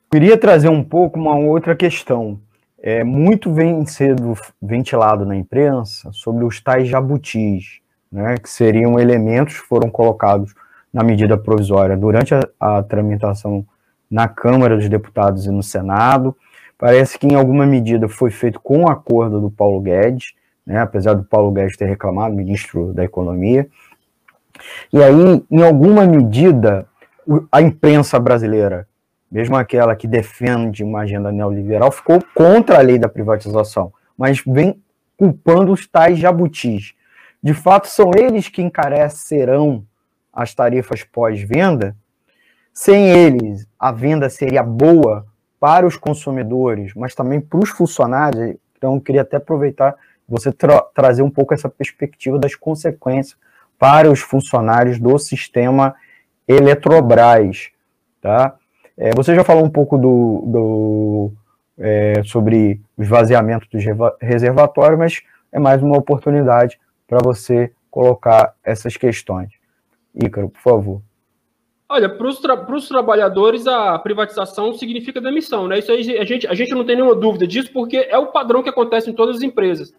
queria 0.08 0.38
trazer 0.38 0.68
um 0.68 0.84
pouco 0.84 1.18
uma 1.18 1.36
outra 1.36 1.74
questão. 1.74 2.38
É, 2.80 3.02
muito 3.02 3.52
vem 3.52 3.84
sendo 3.86 4.34
ventilado 4.60 5.26
na 5.26 5.34
imprensa 5.34 6.10
sobre 6.12 6.44
os 6.44 6.60
tais 6.60 6.86
jabutis, 6.86 7.80
né, 8.10 8.36
que 8.36 8.48
seriam 8.48 9.00
elementos 9.00 9.60
que 9.60 9.66
foram 9.66 9.90
colocados 9.90 10.54
na 10.92 11.02
medida 11.02 11.36
provisória 11.36 11.96
durante 11.96 12.34
a, 12.34 12.40
a 12.60 12.82
tramitação 12.84 13.66
na 14.08 14.28
Câmara 14.28 14.76
dos 14.76 14.88
Deputados 14.88 15.46
e 15.46 15.50
no 15.50 15.62
Senado. 15.62 16.36
Parece 16.78 17.18
que 17.18 17.26
em 17.26 17.34
alguma 17.34 17.66
medida 17.66 18.08
foi 18.08 18.30
feito 18.30 18.60
com 18.60 18.84
o 18.84 18.88
acordo 18.88 19.40
do 19.40 19.50
Paulo 19.50 19.80
Guedes, 19.80 20.34
né, 20.64 20.80
apesar 20.80 21.14
do 21.14 21.24
Paulo 21.24 21.50
Guedes 21.50 21.76
ter 21.76 21.86
reclamado, 21.86 22.32
ministro 22.32 22.92
da 22.92 23.02
Economia. 23.02 23.66
E 24.92 25.02
aí, 25.02 25.44
em 25.50 25.62
alguma 25.62 26.04
medida, 26.06 26.86
a 27.50 27.60
imprensa 27.60 28.18
brasileira, 28.18 28.86
mesmo 29.30 29.56
aquela 29.56 29.96
que 29.96 30.06
defende 30.06 30.84
uma 30.84 31.00
agenda 31.00 31.32
neoliberal, 31.32 31.90
ficou 31.90 32.22
contra 32.34 32.78
a 32.78 32.82
lei 32.82 32.98
da 32.98 33.08
privatização, 33.08 33.92
mas 34.16 34.42
vem 34.46 34.80
culpando 35.16 35.72
os 35.72 35.86
tais 35.86 36.18
jabutis. 36.18 36.94
De 37.42 37.54
fato, 37.54 37.88
são 37.88 38.10
eles 38.14 38.48
que 38.48 38.62
encarecerão 38.62 39.84
as 40.32 40.54
tarifas 40.54 41.02
pós-venda 41.02 41.96
sem 42.72 43.10
eles, 43.10 43.66
a 43.78 43.92
venda 43.92 44.30
seria 44.30 44.62
boa 44.62 45.26
para 45.60 45.86
os 45.86 45.96
consumidores, 45.96 46.94
mas 46.94 47.14
também 47.14 47.40
para 47.40 47.60
os 47.60 47.68
funcionários. 47.68 48.56
Então, 48.76 48.94
eu 48.94 49.00
queria 49.00 49.22
até 49.22 49.36
aproveitar 49.36 49.94
você 50.26 50.50
tra 50.50 50.80
trazer 50.94 51.22
um 51.22 51.30
pouco 51.30 51.52
essa 51.52 51.68
perspectiva 51.68 52.38
das 52.38 52.54
consequências 52.54 53.38
para 53.78 54.10
os 54.10 54.20
funcionários 54.20 54.98
do 54.98 55.18
sistema 55.18 55.94
Eletrobras, 56.46 57.70
tá? 58.20 58.56
É, 58.96 59.10
você 59.14 59.34
já 59.34 59.42
falou 59.42 59.64
um 59.64 59.70
pouco 59.70 59.96
do, 59.96 60.44
do 60.46 61.32
é, 61.78 62.22
sobre 62.24 62.80
o 62.96 63.02
esvaziamento 63.02 63.66
dos 63.72 63.82
reservatórios, 64.20 64.98
mas 64.98 65.22
é 65.50 65.58
mais 65.58 65.82
uma 65.82 65.98
oportunidade 65.98 66.78
para 67.06 67.18
você 67.22 67.72
colocar 67.90 68.54
essas 68.64 68.96
questões. 68.96 69.50
Ícaro, 70.14 70.48
por 70.48 70.60
favor. 70.60 71.02
Olha, 71.88 72.08
para 72.08 72.26
os 72.26 72.38
tra 72.40 72.56
trabalhadores, 72.88 73.66
a 73.66 73.98
privatização 73.98 74.72
significa 74.72 75.20
demissão, 75.20 75.68
né? 75.68 75.78
Isso 75.78 75.92
aí 75.92 76.18
a 76.18 76.24
gente, 76.24 76.46
a 76.46 76.54
gente 76.54 76.72
não 76.74 76.86
tem 76.86 76.96
nenhuma 76.96 77.14
dúvida 77.14 77.46
disso, 77.46 77.70
porque 77.70 77.98
é 78.08 78.16
o 78.16 78.28
padrão 78.28 78.62
que 78.62 78.70
acontece 78.70 79.10
em 79.10 79.12
todas 79.12 79.36
as 79.36 79.42
empresas. 79.42 79.92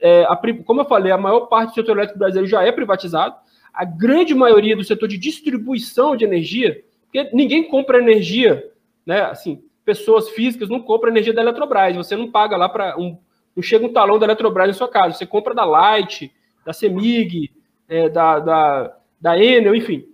É, 0.00 0.24
a, 0.24 0.36
como 0.64 0.80
eu 0.80 0.84
falei, 0.86 1.12
a 1.12 1.18
maior 1.18 1.40
parte 1.46 1.70
do 1.70 1.74
setor 1.74 1.96
elétrico 1.96 2.18
brasileiro 2.18 2.48
já 2.48 2.62
é 2.62 2.72
privatizado, 2.72 3.34
a 3.72 3.84
grande 3.84 4.34
maioria 4.34 4.76
do 4.76 4.84
setor 4.84 5.08
de 5.08 5.18
distribuição 5.18 6.16
de 6.16 6.24
energia, 6.24 6.82
porque 7.04 7.28
ninguém 7.34 7.68
compra 7.68 7.98
energia, 7.98 8.64
né? 9.04 9.22
Assim, 9.22 9.62
pessoas 9.84 10.28
físicas 10.30 10.68
não 10.68 10.80
compram 10.80 11.10
energia 11.10 11.32
da 11.32 11.42
Eletrobras, 11.42 11.96
você 11.96 12.16
não 12.16 12.30
paga 12.30 12.56
lá 12.56 12.68
para 12.68 12.98
um. 12.98 13.18
Não 13.54 13.62
chega 13.62 13.84
um 13.84 13.92
talão 13.92 14.18
da 14.18 14.26
Eletrobras 14.26 14.68
na 14.68 14.74
sua 14.74 14.88
casa, 14.88 15.16
você 15.16 15.26
compra 15.26 15.54
da 15.54 15.64
Light, 15.64 16.32
da 16.64 16.72
Semig, 16.72 17.50
é, 17.88 18.08
da, 18.08 18.38
da, 18.38 18.96
da 19.20 19.38
Enel, 19.38 19.74
enfim. 19.74 20.04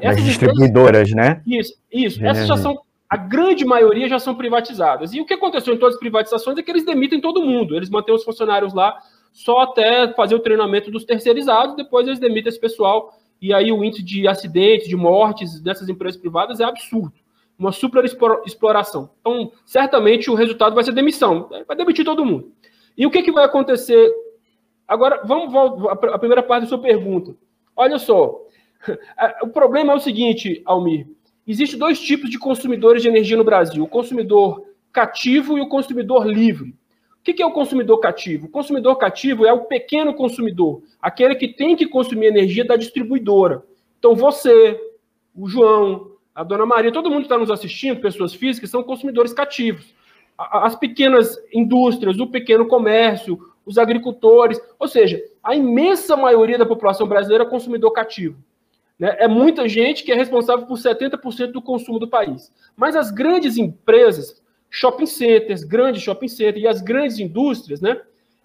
Essas 0.00 0.24
distribuidoras, 0.24 1.10
né? 1.10 1.42
Isso, 1.46 1.74
isso. 1.92 2.24
Essas 2.24 2.46
já 2.46 2.56
são, 2.56 2.78
a 3.08 3.16
grande 3.16 3.64
maioria 3.64 4.08
já 4.08 4.18
são 4.18 4.34
privatizadas. 4.34 5.14
E 5.14 5.20
o 5.20 5.26
que 5.26 5.34
aconteceu 5.34 5.74
em 5.74 5.78
todas 5.78 5.94
as 5.94 6.00
privatizações 6.00 6.58
é 6.58 6.62
que 6.62 6.70
eles 6.70 6.84
demitem 6.84 7.20
todo 7.20 7.42
mundo. 7.42 7.76
Eles 7.76 7.88
mantêm 7.88 8.14
os 8.14 8.24
funcionários 8.24 8.74
lá 8.74 8.98
só 9.36 9.58
até 9.58 10.10
fazer 10.14 10.34
o 10.34 10.40
treinamento 10.40 10.90
dos 10.90 11.04
terceirizados, 11.04 11.76
depois 11.76 12.06
eles 12.06 12.18
demitem 12.18 12.48
esse 12.48 12.58
pessoal. 12.58 13.12
E 13.38 13.52
aí 13.52 13.70
o 13.70 13.84
índice 13.84 14.02
de 14.02 14.26
acidentes, 14.26 14.88
de 14.88 14.96
mortes 14.96 15.60
dessas 15.60 15.90
empresas 15.90 16.18
privadas 16.18 16.58
é 16.58 16.64
absurdo. 16.64 17.12
Uma 17.58 17.70
super 17.70 18.02
exploração. 18.46 19.10
Então, 19.20 19.52
certamente 19.66 20.30
o 20.30 20.34
resultado 20.34 20.74
vai 20.74 20.82
ser 20.84 20.92
demissão. 20.92 21.50
Vai 21.68 21.76
demitir 21.76 22.02
todo 22.02 22.24
mundo. 22.24 22.50
E 22.96 23.04
o 23.04 23.10
que, 23.10 23.22
que 23.22 23.30
vai 23.30 23.44
acontecer? 23.44 24.10
Agora, 24.88 25.20
vamos 25.22 25.54
a 25.86 26.18
primeira 26.18 26.42
parte 26.42 26.62
da 26.62 26.68
sua 26.68 26.78
pergunta. 26.78 27.36
Olha 27.76 27.98
só, 27.98 28.40
O 29.42 29.48
problema 29.48 29.92
é 29.92 29.96
o 29.96 30.00
seguinte, 30.00 30.62
Almir. 30.64 31.06
Existem 31.46 31.78
dois 31.78 32.00
tipos 32.00 32.30
de 32.30 32.38
consumidores 32.38 33.02
de 33.02 33.08
energia 33.08 33.36
no 33.36 33.44
Brasil: 33.44 33.84
o 33.84 33.88
consumidor 33.88 34.64
cativo 34.90 35.58
e 35.58 35.60
o 35.60 35.68
consumidor 35.68 36.26
livre. 36.26 36.74
O 37.26 37.34
que 37.34 37.42
é 37.42 37.46
o 37.46 37.50
consumidor 37.50 37.98
cativo? 37.98 38.46
O 38.46 38.48
consumidor 38.48 38.96
cativo 38.96 39.44
é 39.44 39.52
o 39.52 39.64
pequeno 39.64 40.14
consumidor, 40.14 40.82
aquele 41.02 41.34
que 41.34 41.48
tem 41.48 41.74
que 41.74 41.86
consumir 41.86 42.26
energia 42.26 42.64
da 42.64 42.76
distribuidora. 42.76 43.64
Então, 43.98 44.14
você, 44.14 44.80
o 45.34 45.48
João, 45.48 46.12
a 46.32 46.44
dona 46.44 46.64
Maria, 46.64 46.92
todo 46.92 47.10
mundo 47.10 47.22
que 47.22 47.26
está 47.26 47.36
nos 47.36 47.50
assistindo, 47.50 48.00
pessoas 48.00 48.32
físicas, 48.32 48.70
são 48.70 48.82
consumidores 48.84 49.32
cativos. 49.32 49.92
As 50.38 50.76
pequenas 50.76 51.36
indústrias, 51.52 52.20
o 52.20 52.28
pequeno 52.28 52.68
comércio, 52.68 53.38
os 53.64 53.76
agricultores, 53.76 54.60
ou 54.78 54.86
seja, 54.86 55.20
a 55.42 55.56
imensa 55.56 56.16
maioria 56.16 56.56
da 56.56 56.64
população 56.64 57.08
brasileira 57.08 57.42
é 57.42 57.48
consumidor 57.48 57.90
cativo. 57.90 58.38
Né? 58.96 59.16
É 59.18 59.26
muita 59.26 59.68
gente 59.68 60.04
que 60.04 60.12
é 60.12 60.14
responsável 60.14 60.64
por 60.64 60.78
70% 60.78 61.52
do 61.52 61.60
consumo 61.60 61.98
do 61.98 62.06
país. 62.06 62.52
Mas 62.76 62.94
as 62.94 63.10
grandes 63.10 63.56
empresas, 63.56 64.40
shopping 64.70 65.06
centers, 65.06 65.64
grandes 65.64 66.02
shopping 66.02 66.28
centers 66.28 66.62
e 66.62 66.66
as 66.66 66.80
grandes 66.80 67.18
indústrias, 67.18 67.80
né? 67.80 68.00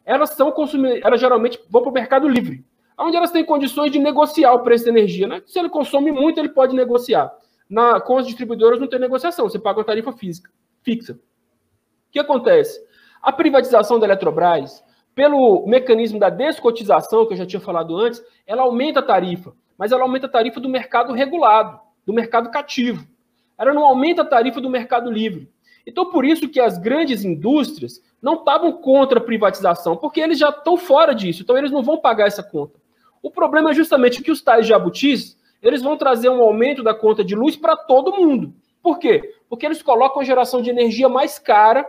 Elas 0.05 0.31
são 0.31 0.51
consumidoras, 0.51 1.03
elas 1.03 1.19
geralmente 1.19 1.59
vão 1.69 1.81
para 1.81 1.91
o 1.91 1.93
mercado 1.93 2.27
livre, 2.27 2.65
onde 2.97 3.15
elas 3.15 3.31
têm 3.31 3.45
condições 3.45 3.91
de 3.91 3.99
negociar 3.99 4.53
o 4.53 4.59
preço 4.59 4.85
da 4.85 4.91
energia. 4.91 5.27
Né? 5.27 5.41
Se 5.45 5.59
ele 5.59 5.69
consome 5.69 6.11
muito, 6.11 6.39
ele 6.39 6.49
pode 6.49 6.75
negociar. 6.75 7.31
Na, 7.69 8.01
com 8.01 8.17
as 8.17 8.25
distribuidoras 8.25 8.79
não 8.79 8.87
tem 8.87 8.99
negociação, 8.99 9.47
você 9.47 9.59
paga 9.59 9.79
uma 9.79 9.85
tarifa 9.85 10.11
física, 10.11 10.51
fixa. 10.83 11.13
O 11.13 11.17
que 12.11 12.19
acontece? 12.19 12.83
A 13.21 13.31
privatização 13.31 13.99
da 13.99 14.05
Eletrobras, 14.05 14.83
pelo 15.13 15.65
mecanismo 15.67 16.19
da 16.19 16.29
descotização, 16.29 17.25
que 17.25 17.33
eu 17.33 17.37
já 17.37 17.45
tinha 17.45 17.61
falado 17.61 17.95
antes, 17.95 18.21
ela 18.45 18.63
aumenta 18.63 18.99
a 18.99 19.03
tarifa 19.03 19.53
mas 19.81 19.91
ela 19.91 20.03
aumenta 20.03 20.27
a 20.27 20.29
tarifa 20.29 20.59
do 20.59 20.69
mercado 20.69 21.11
regulado, 21.11 21.79
do 22.05 22.13
mercado 22.13 22.51
cativo. 22.51 23.03
Ela 23.57 23.73
não 23.73 23.83
aumenta 23.83 24.21
a 24.21 24.25
tarifa 24.25 24.61
do 24.61 24.69
mercado 24.69 25.09
livre. 25.09 25.49
Então, 25.85 26.09
por 26.09 26.25
isso 26.25 26.49
que 26.49 26.59
as 26.59 26.77
grandes 26.77 27.23
indústrias 27.23 28.01
não 28.21 28.35
estavam 28.35 28.71
contra 28.73 29.19
a 29.19 29.23
privatização, 29.23 29.97
porque 29.97 30.21
eles 30.21 30.37
já 30.37 30.49
estão 30.49 30.77
fora 30.77 31.13
disso, 31.13 31.41
então 31.41 31.57
eles 31.57 31.71
não 31.71 31.81
vão 31.81 31.97
pagar 31.97 32.27
essa 32.27 32.43
conta. 32.43 32.79
O 33.21 33.31
problema 33.31 33.71
é 33.71 33.73
justamente 33.73 34.21
que 34.21 34.31
os 34.31 34.41
tais 34.41 34.65
jabutis, 34.65 35.37
eles 35.61 35.81
vão 35.81 35.97
trazer 35.97 36.29
um 36.29 36.41
aumento 36.41 36.83
da 36.83 36.93
conta 36.93 37.23
de 37.23 37.35
luz 37.35 37.55
para 37.55 37.75
todo 37.75 38.15
mundo. 38.15 38.53
Por 38.81 38.97
quê? 38.97 39.35
Porque 39.47 39.65
eles 39.65 39.81
colocam 39.81 40.21
a 40.21 40.25
geração 40.25 40.61
de 40.61 40.69
energia 40.69 41.07
mais 41.07 41.37
cara, 41.37 41.87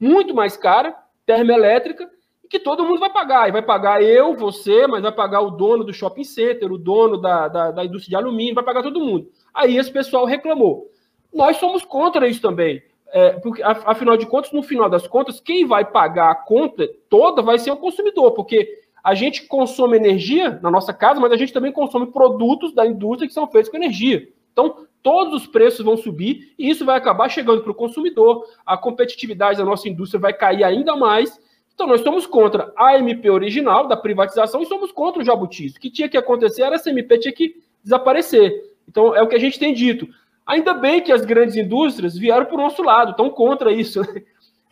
muito 0.00 0.34
mais 0.34 0.56
cara, 0.56 0.96
termoelétrica, 1.26 2.08
que 2.48 2.58
todo 2.58 2.84
mundo 2.84 2.98
vai 2.98 3.12
pagar. 3.12 3.48
E 3.48 3.52
vai 3.52 3.62
pagar 3.62 4.02
eu, 4.02 4.34
você, 4.34 4.86
mas 4.86 5.02
vai 5.02 5.12
pagar 5.12 5.40
o 5.40 5.50
dono 5.50 5.84
do 5.84 5.92
shopping 5.92 6.24
center, 6.24 6.72
o 6.72 6.78
dono 6.78 7.18
da, 7.18 7.48
da, 7.48 7.70
da 7.70 7.84
indústria 7.84 8.10
de 8.18 8.24
alumínio, 8.24 8.54
vai 8.54 8.64
pagar 8.64 8.82
todo 8.82 9.00
mundo. 9.00 9.30
Aí 9.52 9.76
esse 9.76 9.92
pessoal 9.92 10.24
reclamou. 10.24 10.90
Nós 11.32 11.58
somos 11.58 11.84
contra 11.84 12.26
isso 12.26 12.40
também. 12.40 12.82
É, 13.10 13.30
porque, 13.40 13.62
afinal 13.62 14.16
de 14.16 14.26
contas, 14.26 14.52
no 14.52 14.62
final 14.62 14.88
das 14.88 15.06
contas, 15.06 15.40
quem 15.40 15.66
vai 15.66 15.84
pagar 15.84 16.30
a 16.30 16.34
conta 16.34 16.88
toda 17.08 17.40
vai 17.40 17.58
ser 17.58 17.70
o 17.70 17.76
consumidor, 17.76 18.32
porque 18.32 18.82
a 19.02 19.14
gente 19.14 19.46
consome 19.46 19.96
energia 19.96 20.58
na 20.62 20.70
nossa 20.70 20.92
casa, 20.92 21.18
mas 21.18 21.32
a 21.32 21.36
gente 21.36 21.52
também 21.52 21.72
consome 21.72 22.06
produtos 22.08 22.74
da 22.74 22.86
indústria 22.86 23.26
que 23.26 23.32
são 23.32 23.46
feitos 23.46 23.70
com 23.70 23.76
energia. 23.76 24.28
Então, 24.52 24.86
todos 25.02 25.42
os 25.42 25.46
preços 25.46 25.84
vão 25.84 25.96
subir 25.96 26.52
e 26.58 26.68
isso 26.68 26.84
vai 26.84 26.98
acabar 26.98 27.28
chegando 27.28 27.62
para 27.62 27.72
o 27.72 27.74
consumidor. 27.74 28.44
A 28.66 28.76
competitividade 28.76 29.58
da 29.58 29.64
nossa 29.64 29.88
indústria 29.88 30.20
vai 30.20 30.32
cair 30.32 30.64
ainda 30.64 30.96
mais. 30.96 31.40
Então, 31.72 31.86
nós 31.86 32.00
somos 32.00 32.26
contra 32.26 32.72
a 32.76 32.98
MP 32.98 33.30
original 33.30 33.86
da 33.86 33.96
privatização 33.96 34.60
e 34.60 34.66
somos 34.66 34.90
contra 34.90 35.22
o 35.22 35.24
jabutis. 35.24 35.76
O 35.76 35.80
que 35.80 35.88
tinha 35.88 36.08
que 36.08 36.16
acontecer 36.16 36.62
era 36.62 36.74
essa 36.74 36.90
MP 36.90 37.18
tinha 37.18 37.32
que 37.32 37.62
desaparecer. 37.82 38.52
Então, 38.88 39.14
é 39.14 39.22
o 39.22 39.28
que 39.28 39.36
a 39.36 39.40
gente 39.40 39.58
tem 39.58 39.72
dito. 39.72 40.08
Ainda 40.48 40.72
bem 40.72 41.02
que 41.02 41.12
as 41.12 41.26
grandes 41.26 41.56
indústrias 41.56 42.16
vieram 42.16 42.46
para 42.46 42.54
o 42.54 42.58
nosso 42.58 42.82
lado, 42.82 43.10
estão 43.10 43.28
contra 43.28 43.70
isso. 43.70 44.00
Né? 44.00 44.22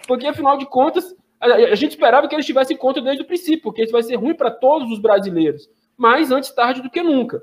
Porque, 0.09 0.27
afinal 0.27 0.57
de 0.57 0.65
contas, 0.65 1.15
a 1.39 1.75
gente 1.75 1.91
esperava 1.91 2.27
que 2.27 2.35
eles 2.35 2.47
tivessem 2.47 2.75
conta 2.75 3.03
desde 3.03 3.23
o 3.23 3.27
princípio, 3.27 3.65
porque 3.65 3.83
isso 3.83 3.93
vai 3.93 4.03
ser 4.03 4.17
ruim 4.17 4.33
para 4.33 4.51
todos 4.51 4.91
os 4.91 4.99
brasileiros. 4.99 5.69
Mas 5.95 6.31
antes 6.31 6.51
tarde 6.51 6.81
do 6.81 6.89
que 6.89 7.03
nunca. 7.03 7.43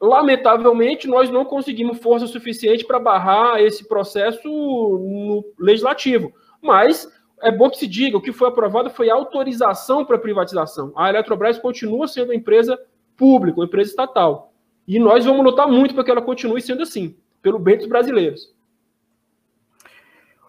Lamentavelmente, 0.00 1.06
nós 1.06 1.30
não 1.30 1.44
conseguimos 1.44 1.98
força 1.98 2.26
suficiente 2.26 2.84
para 2.84 2.98
barrar 2.98 3.60
esse 3.60 3.86
processo 3.86 4.48
no 4.48 5.44
legislativo. 5.60 6.32
Mas 6.60 7.08
é 7.40 7.52
bom 7.52 7.70
que 7.70 7.78
se 7.78 7.86
diga, 7.86 8.16
o 8.16 8.20
que 8.20 8.32
foi 8.32 8.48
aprovado 8.48 8.90
foi 8.90 9.10
autorização 9.10 10.04
para 10.04 10.18
privatização. 10.18 10.92
A 10.96 11.08
Eletrobras 11.08 11.56
continua 11.56 12.08
sendo 12.08 12.30
uma 12.30 12.34
empresa 12.34 12.76
pública, 13.16 13.60
uma 13.60 13.66
empresa 13.66 13.90
estatal. 13.90 14.52
E 14.86 14.98
nós 14.98 15.24
vamos 15.24 15.44
lutar 15.44 15.66
muito 15.66 15.94
para 15.94 16.04
que 16.04 16.10
ela 16.10 16.22
continue 16.22 16.60
sendo 16.60 16.82
assim, 16.82 17.16
pelo 17.42 17.58
bem 17.58 17.76
dos 17.76 17.86
brasileiros. 17.86 18.54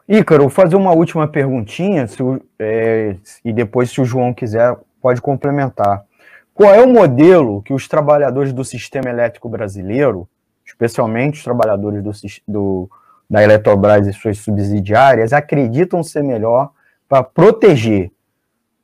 Ícaro, 0.07 0.43
vou 0.43 0.49
fazer 0.49 0.75
uma 0.75 0.93
última 0.93 1.27
perguntinha, 1.27 2.07
se, 2.07 2.21
é, 2.57 3.17
e 3.43 3.51
depois, 3.51 3.89
se 3.89 3.99
o 3.99 4.05
João 4.05 4.33
quiser, 4.33 4.77
pode 5.01 5.21
complementar. 5.21 6.05
Qual 6.53 6.73
é 6.73 6.81
o 6.81 6.87
modelo 6.87 7.61
que 7.61 7.73
os 7.73 7.87
trabalhadores 7.87 8.53
do 8.53 8.63
sistema 8.63 9.09
elétrico 9.09 9.49
brasileiro, 9.49 10.27
especialmente 10.65 11.37
os 11.37 11.43
trabalhadores 11.43 12.01
do, 12.01 12.11
do, 12.47 12.89
da 13.29 13.43
Eletrobras 13.43 14.07
e 14.07 14.13
suas 14.13 14.37
subsidiárias, 14.37 15.33
acreditam 15.33 16.01
ser 16.01 16.23
melhor 16.23 16.71
para 17.07 17.23
proteger 17.23 18.11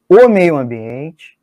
o 0.09 0.27
meio 0.27 0.57
ambiente, 0.57 1.37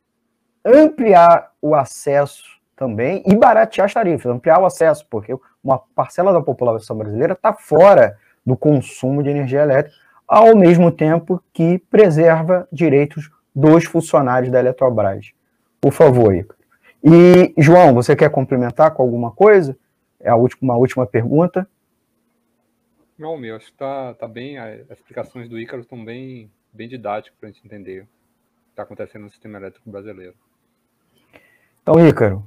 ampliar 0.63 1.51
o 1.61 1.75
acesso 1.75 2.50
também 2.81 3.21
e 3.27 3.35
baratear 3.35 3.85
as 3.85 3.93
tarifas, 3.93 4.25
ampliar 4.25 4.59
o 4.59 4.65
acesso, 4.65 5.05
porque 5.07 5.37
uma 5.63 5.77
parcela 5.77 6.33
da 6.33 6.41
população 6.41 6.97
brasileira 6.97 7.33
está 7.33 7.53
fora 7.53 8.17
do 8.43 8.57
consumo 8.57 9.21
de 9.21 9.29
energia 9.29 9.61
elétrica, 9.61 9.95
ao 10.27 10.55
mesmo 10.55 10.91
tempo 10.91 11.39
que 11.53 11.77
preserva 11.91 12.67
direitos 12.71 13.29
dos 13.53 13.85
funcionários 13.85 14.51
da 14.51 14.59
Eletrobras. 14.59 15.31
Por 15.79 15.91
favor, 15.91 16.33
Ica. 16.33 16.55
E, 17.03 17.53
João, 17.55 17.93
você 17.93 18.15
quer 18.15 18.31
complementar 18.31 18.95
com 18.95 19.03
alguma 19.03 19.29
coisa? 19.29 19.77
É 20.19 20.31
a 20.31 20.35
última, 20.35 20.73
uma 20.73 20.79
última 20.79 21.05
pergunta. 21.05 21.69
Não, 23.15 23.37
meu, 23.37 23.57
acho 23.57 23.67
que 23.67 23.73
está 23.73 24.15
tá 24.15 24.27
bem, 24.27 24.57
as 24.57 24.89
explicações 24.89 25.47
do 25.47 25.59
Ícaro 25.59 25.83
estão 25.83 26.03
bem, 26.03 26.49
bem 26.73 26.89
didáticas 26.89 27.37
para 27.39 27.49
a 27.49 27.51
gente 27.51 27.63
entender 27.63 28.01
o 28.01 28.05
que 28.05 28.71
está 28.71 28.81
acontecendo 28.81 29.23
no 29.23 29.29
sistema 29.29 29.59
elétrico 29.59 29.87
brasileiro. 29.87 30.33
Então, 31.83 32.07
Ícaro, 32.07 32.43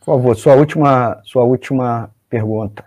por 0.00 0.06
favor, 0.06 0.36
sua 0.36 0.54
última, 0.54 1.20
sua 1.24 1.44
última 1.44 2.10
pergunta. 2.28 2.84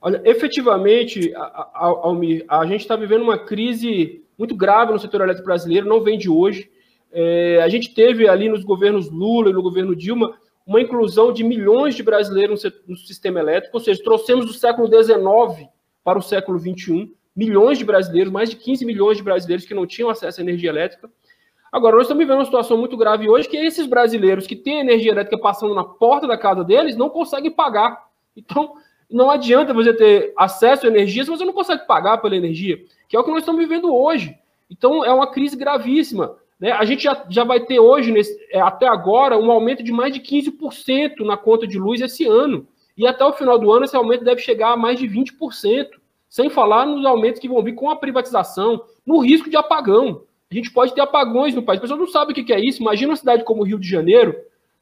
Olha, 0.00 0.20
efetivamente, 0.24 1.32
Almir, 1.74 2.44
a, 2.48 2.66
gente 2.66 2.80
está 2.80 2.96
vivendo 2.96 3.22
uma 3.22 3.38
crise 3.38 4.22
muito 4.38 4.54
grave 4.54 4.92
no 4.92 4.98
setor 4.98 5.20
elétrico 5.20 5.46
brasileiro, 5.46 5.88
não 5.88 6.02
vem 6.02 6.18
de 6.18 6.28
hoje. 6.28 6.70
É, 7.12 7.60
a 7.62 7.68
gente 7.68 7.94
teve 7.94 8.28
ali 8.28 8.48
nos 8.48 8.64
governos 8.64 9.10
Lula 9.10 9.50
e 9.50 9.52
no 9.52 9.62
governo 9.62 9.94
Dilma 9.94 10.34
uma 10.66 10.80
inclusão 10.80 11.32
de 11.32 11.42
milhões 11.44 11.94
de 11.94 12.02
brasileiros 12.02 12.62
no 12.86 12.96
sistema 12.96 13.40
elétrico, 13.40 13.76
ou 13.76 13.82
seja, 13.82 14.02
trouxemos 14.02 14.46
do 14.46 14.52
século 14.52 14.86
XIX 14.86 15.68
para 16.02 16.18
o 16.18 16.22
século 16.22 16.58
XXI 16.58 17.12
milhões 17.34 17.78
de 17.78 17.84
brasileiros, 17.84 18.32
mais 18.32 18.50
de 18.50 18.56
15 18.56 18.84
milhões 18.84 19.16
de 19.16 19.22
brasileiros 19.22 19.64
que 19.64 19.74
não 19.74 19.86
tinham 19.86 20.10
acesso 20.10 20.40
à 20.40 20.42
energia 20.42 20.70
elétrica. 20.70 21.08
Agora, 21.72 21.96
nós 21.96 22.04
estamos 22.04 22.22
vivendo 22.22 22.38
uma 22.38 22.44
situação 22.44 22.76
muito 22.76 22.96
grave 22.96 23.28
hoje, 23.28 23.48
que 23.48 23.56
esses 23.56 23.86
brasileiros 23.86 24.46
que 24.46 24.56
têm 24.56 24.80
energia 24.80 25.12
elétrica 25.12 25.38
passando 25.38 25.74
na 25.74 25.84
porta 25.84 26.26
da 26.26 26.36
casa 26.36 26.64
deles 26.64 26.96
não 26.96 27.08
conseguem 27.08 27.50
pagar. 27.50 28.06
Então, 28.36 28.74
não 29.08 29.30
adianta 29.30 29.72
você 29.72 29.92
ter 29.94 30.32
acesso 30.36 30.86
à 30.86 30.88
energia 30.88 31.24
se 31.24 31.30
você 31.30 31.44
não 31.44 31.52
consegue 31.52 31.86
pagar 31.86 32.18
pela 32.18 32.36
energia, 32.36 32.80
que 33.08 33.16
é 33.16 33.20
o 33.20 33.24
que 33.24 33.30
nós 33.30 33.40
estamos 33.40 33.60
vivendo 33.60 33.94
hoje. 33.94 34.36
Então, 34.68 35.04
é 35.04 35.12
uma 35.12 35.28
crise 35.28 35.56
gravíssima. 35.56 36.36
Né? 36.58 36.72
A 36.72 36.84
gente 36.84 37.04
já, 37.04 37.24
já 37.28 37.44
vai 37.44 37.60
ter 37.60 37.78
hoje, 37.78 38.12
nesse, 38.12 38.36
é, 38.50 38.60
até 38.60 38.86
agora, 38.86 39.38
um 39.38 39.50
aumento 39.50 39.82
de 39.82 39.92
mais 39.92 40.12
de 40.12 40.20
15% 40.20 41.20
na 41.24 41.36
conta 41.36 41.66
de 41.66 41.78
luz 41.78 42.00
esse 42.00 42.26
ano. 42.26 42.66
E 42.96 43.06
até 43.06 43.24
o 43.24 43.32
final 43.32 43.58
do 43.58 43.72
ano, 43.72 43.84
esse 43.84 43.96
aumento 43.96 44.24
deve 44.24 44.40
chegar 44.40 44.72
a 44.72 44.76
mais 44.76 44.98
de 44.98 45.08
20%. 45.08 45.88
Sem 46.28 46.48
falar 46.48 46.86
nos 46.86 47.04
aumentos 47.04 47.40
que 47.40 47.48
vão 47.48 47.62
vir 47.62 47.74
com 47.74 47.90
a 47.90 47.96
privatização, 47.96 48.84
no 49.04 49.18
risco 49.18 49.50
de 49.50 49.56
apagão. 49.56 50.22
A 50.50 50.54
gente 50.54 50.72
pode 50.72 50.94
ter 50.94 51.00
apagões 51.00 51.54
no 51.54 51.62
país. 51.62 51.78
As 51.78 51.82
pessoas 51.82 52.00
não 52.00 52.06
sabem 52.06 52.32
o 52.32 52.44
que 52.44 52.52
é 52.52 52.60
isso. 52.60 52.82
Imagina 52.82 53.10
uma 53.10 53.16
cidade 53.16 53.44
como 53.44 53.62
o 53.62 53.64
Rio 53.64 53.78
de 53.78 53.88
Janeiro, 53.88 54.36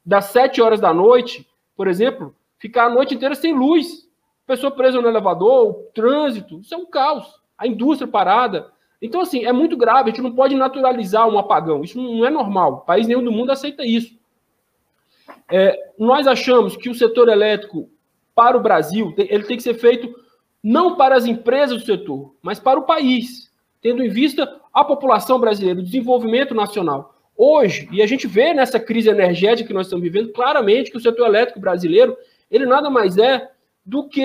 das 0.04 0.26
7 0.26 0.62
horas 0.62 0.80
da 0.80 0.94
noite, 0.94 1.46
por 1.76 1.86
exemplo, 1.86 2.34
ficar 2.58 2.86
a 2.86 2.90
noite 2.90 3.14
inteira 3.14 3.34
sem 3.34 3.54
luz 3.54 4.08
pessoa 4.48 4.70
presa 4.70 5.00
no 5.00 5.06
elevador, 5.06 5.68
o 5.68 5.74
trânsito, 5.94 6.60
isso 6.60 6.74
é 6.74 6.78
um 6.78 6.86
caos. 6.86 7.26
A 7.56 7.66
indústria 7.66 8.10
parada. 8.10 8.72
Então, 9.00 9.20
assim, 9.20 9.44
é 9.44 9.52
muito 9.52 9.76
grave, 9.76 10.10
a 10.10 10.12
gente 10.12 10.22
não 10.22 10.34
pode 10.34 10.56
naturalizar 10.56 11.28
um 11.28 11.38
apagão. 11.38 11.84
Isso 11.84 12.00
não 12.00 12.24
é 12.24 12.30
normal. 12.30 12.80
País 12.80 13.06
nenhum 13.06 13.22
do 13.22 13.30
mundo 13.30 13.52
aceita 13.52 13.84
isso. 13.84 14.18
É, 15.50 15.92
nós 15.98 16.26
achamos 16.26 16.76
que 16.76 16.88
o 16.88 16.94
setor 16.94 17.28
elétrico, 17.28 17.90
para 18.34 18.56
o 18.56 18.62
Brasil, 18.62 19.14
ele 19.18 19.44
tem 19.44 19.56
que 19.56 19.62
ser 19.62 19.74
feito 19.74 20.14
não 20.62 20.96
para 20.96 21.14
as 21.14 21.26
empresas 21.26 21.80
do 21.80 21.86
setor, 21.86 22.34
mas 22.40 22.58
para 22.58 22.78
o 22.78 22.84
país, 22.84 23.52
tendo 23.82 24.02
em 24.02 24.08
vista 24.08 24.57
a 24.80 24.84
população 24.84 25.40
brasileira, 25.40 25.80
o 25.80 25.82
desenvolvimento 25.82 26.54
nacional. 26.54 27.14
Hoje, 27.36 27.88
e 27.90 28.00
a 28.00 28.06
gente 28.06 28.28
vê 28.28 28.54
nessa 28.54 28.78
crise 28.78 29.08
energética 29.08 29.66
que 29.66 29.74
nós 29.74 29.86
estamos 29.86 30.04
vivendo, 30.04 30.32
claramente 30.32 30.90
que 30.90 30.96
o 30.96 31.00
setor 31.00 31.26
elétrico 31.26 31.58
brasileiro, 31.58 32.16
ele 32.48 32.64
nada 32.64 32.88
mais 32.88 33.18
é 33.18 33.50
do 33.84 34.08
que 34.08 34.24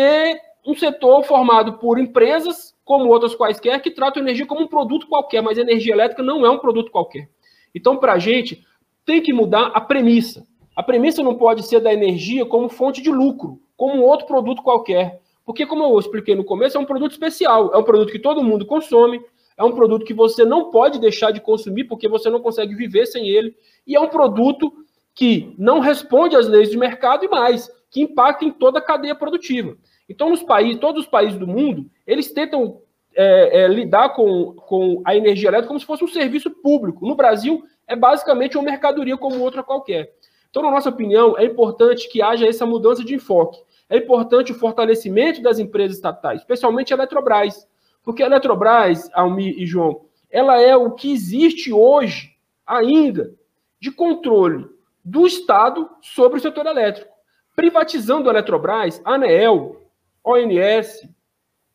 um 0.66 0.76
setor 0.76 1.24
formado 1.24 1.74
por 1.80 1.98
empresas, 1.98 2.76
como 2.86 3.10
outras 3.10 3.36
quaisquer, 3.36 3.82
que 3.82 3.90
tratam 3.90 4.22
energia 4.22 4.46
como 4.46 4.62
um 4.62 4.68
produto 4.68 5.08
qualquer, 5.08 5.42
mas 5.42 5.58
a 5.58 5.62
energia 5.62 5.94
elétrica 5.94 6.22
não 6.22 6.46
é 6.46 6.50
um 6.50 6.60
produto 6.60 6.92
qualquer. 6.92 7.30
Então, 7.74 7.98
para 7.98 8.14
a 8.14 8.20
gente, 8.20 8.64
tem 9.04 9.22
que 9.22 9.34
mudar 9.34 9.72
a 9.74 9.82
premissa. 9.82 10.46
A 10.76 10.84
premissa 10.84 11.24
não 11.24 11.36
pode 11.36 11.64
ser 11.66 11.80
da 11.80 11.92
energia 11.92 12.46
como 12.46 12.70
fonte 12.70 13.02
de 13.02 13.10
lucro, 13.10 13.60
como 13.76 13.96
um 13.96 14.04
outro 14.04 14.28
produto 14.28 14.62
qualquer. 14.62 15.20
Porque, 15.44 15.66
como 15.66 15.84
eu 15.84 16.00
expliquei 16.00 16.36
no 16.36 16.44
começo, 16.44 16.78
é 16.78 16.80
um 16.80 16.86
produto 16.86 17.12
especial, 17.12 17.74
é 17.74 17.78
um 17.78 17.84
produto 17.84 18.12
que 18.12 18.20
todo 18.20 18.44
mundo 18.44 18.66
consome, 18.66 19.20
é 19.58 19.64
um 19.64 19.74
produto 19.74 20.06
que 20.06 20.14
você 20.14 20.46
não 20.46 20.72
pode 20.72 21.00
deixar 21.00 21.32
de 21.32 21.42
consumir 21.42 21.86
porque 21.86 22.08
você 22.08 22.30
não 22.30 22.42
consegue 22.42 22.76
viver 22.76 23.06
sem 23.06 23.28
ele, 23.28 23.56
e 23.86 23.96
é 23.96 24.00
um 24.00 24.10
produto 24.10 24.74
que 25.14 25.54
não 25.58 25.80
responde 25.80 26.36
às 26.36 26.48
leis 26.48 26.70
de 26.70 26.78
mercado 26.78 27.24
e 27.24 27.28
mais, 27.28 27.70
que 27.90 28.02
impacta 28.02 28.44
em 28.44 28.52
toda 28.52 28.80
a 28.80 28.82
cadeia 28.82 29.14
produtiva. 29.14 29.78
Então, 30.10 30.30
nos 30.30 30.44
países, 30.44 30.80
todos 30.80 31.04
os 31.04 31.10
países 31.10 31.38
do 31.40 31.48
mundo, 31.48 31.90
eles 32.06 32.32
tentam 32.32 32.82
é, 33.16 33.62
é, 33.62 33.68
lidar 33.68 34.10
com, 34.10 34.54
com 34.54 35.02
a 35.06 35.16
energia 35.16 35.50
elétrica 35.50 35.68
como 35.68 35.80
se 35.80 35.86
fosse 35.86 36.04
um 36.04 36.08
serviço 36.08 36.50
público. 36.50 37.06
No 37.06 37.16
Brasil, 37.16 37.64
é 37.88 37.96
basicamente 37.96 38.58
uma 38.58 38.64
mercadoria 38.64 39.18
como 39.18 39.40
outra 39.40 39.64
qualquer. 39.64 40.14
Então, 40.50 40.64
na 40.64 40.72
nossa 40.72 40.90
opinião, 40.90 41.38
é 41.38 41.46
importante 41.46 42.10
que 42.10 42.22
haja 42.22 42.48
essa 42.48 42.66
mudança 42.66 43.04
de 43.04 43.16
enfoque. 43.16 43.60
É 43.90 43.98
importante 43.98 44.52
o 44.52 44.56
fortalecimento 44.56 45.42
das 45.42 45.60
empresas 45.60 45.98
estatais, 45.98 46.42
especialmente 46.42 46.94
a 46.94 46.98
Eletrobras. 46.98 47.68
Porque 48.04 48.22
a 48.22 48.26
Eletrobras, 48.26 49.10
Almi 49.14 49.56
e 49.58 49.66
João, 49.66 50.02
ela 50.30 50.62
é 50.62 50.76
o 50.76 50.92
que 50.92 51.12
existe 51.12 51.72
hoje 51.72 52.36
ainda 52.66 53.34
de 53.80 53.92
controle 53.92 54.68
do 55.04 55.26
Estado 55.26 55.90
sobre 56.02 56.40
o 56.40 56.42
setor 56.42 56.66
elétrico. 56.66 57.12
Privatizando 57.56 58.30
a 58.30 58.34
Eletrobras, 58.34 59.02
ANEEL, 59.06 59.82
ONS, 60.24 61.08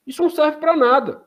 isso 0.07 0.23
não 0.23 0.31
serve 0.31 0.59
para 0.59 0.77
nada. 0.77 1.23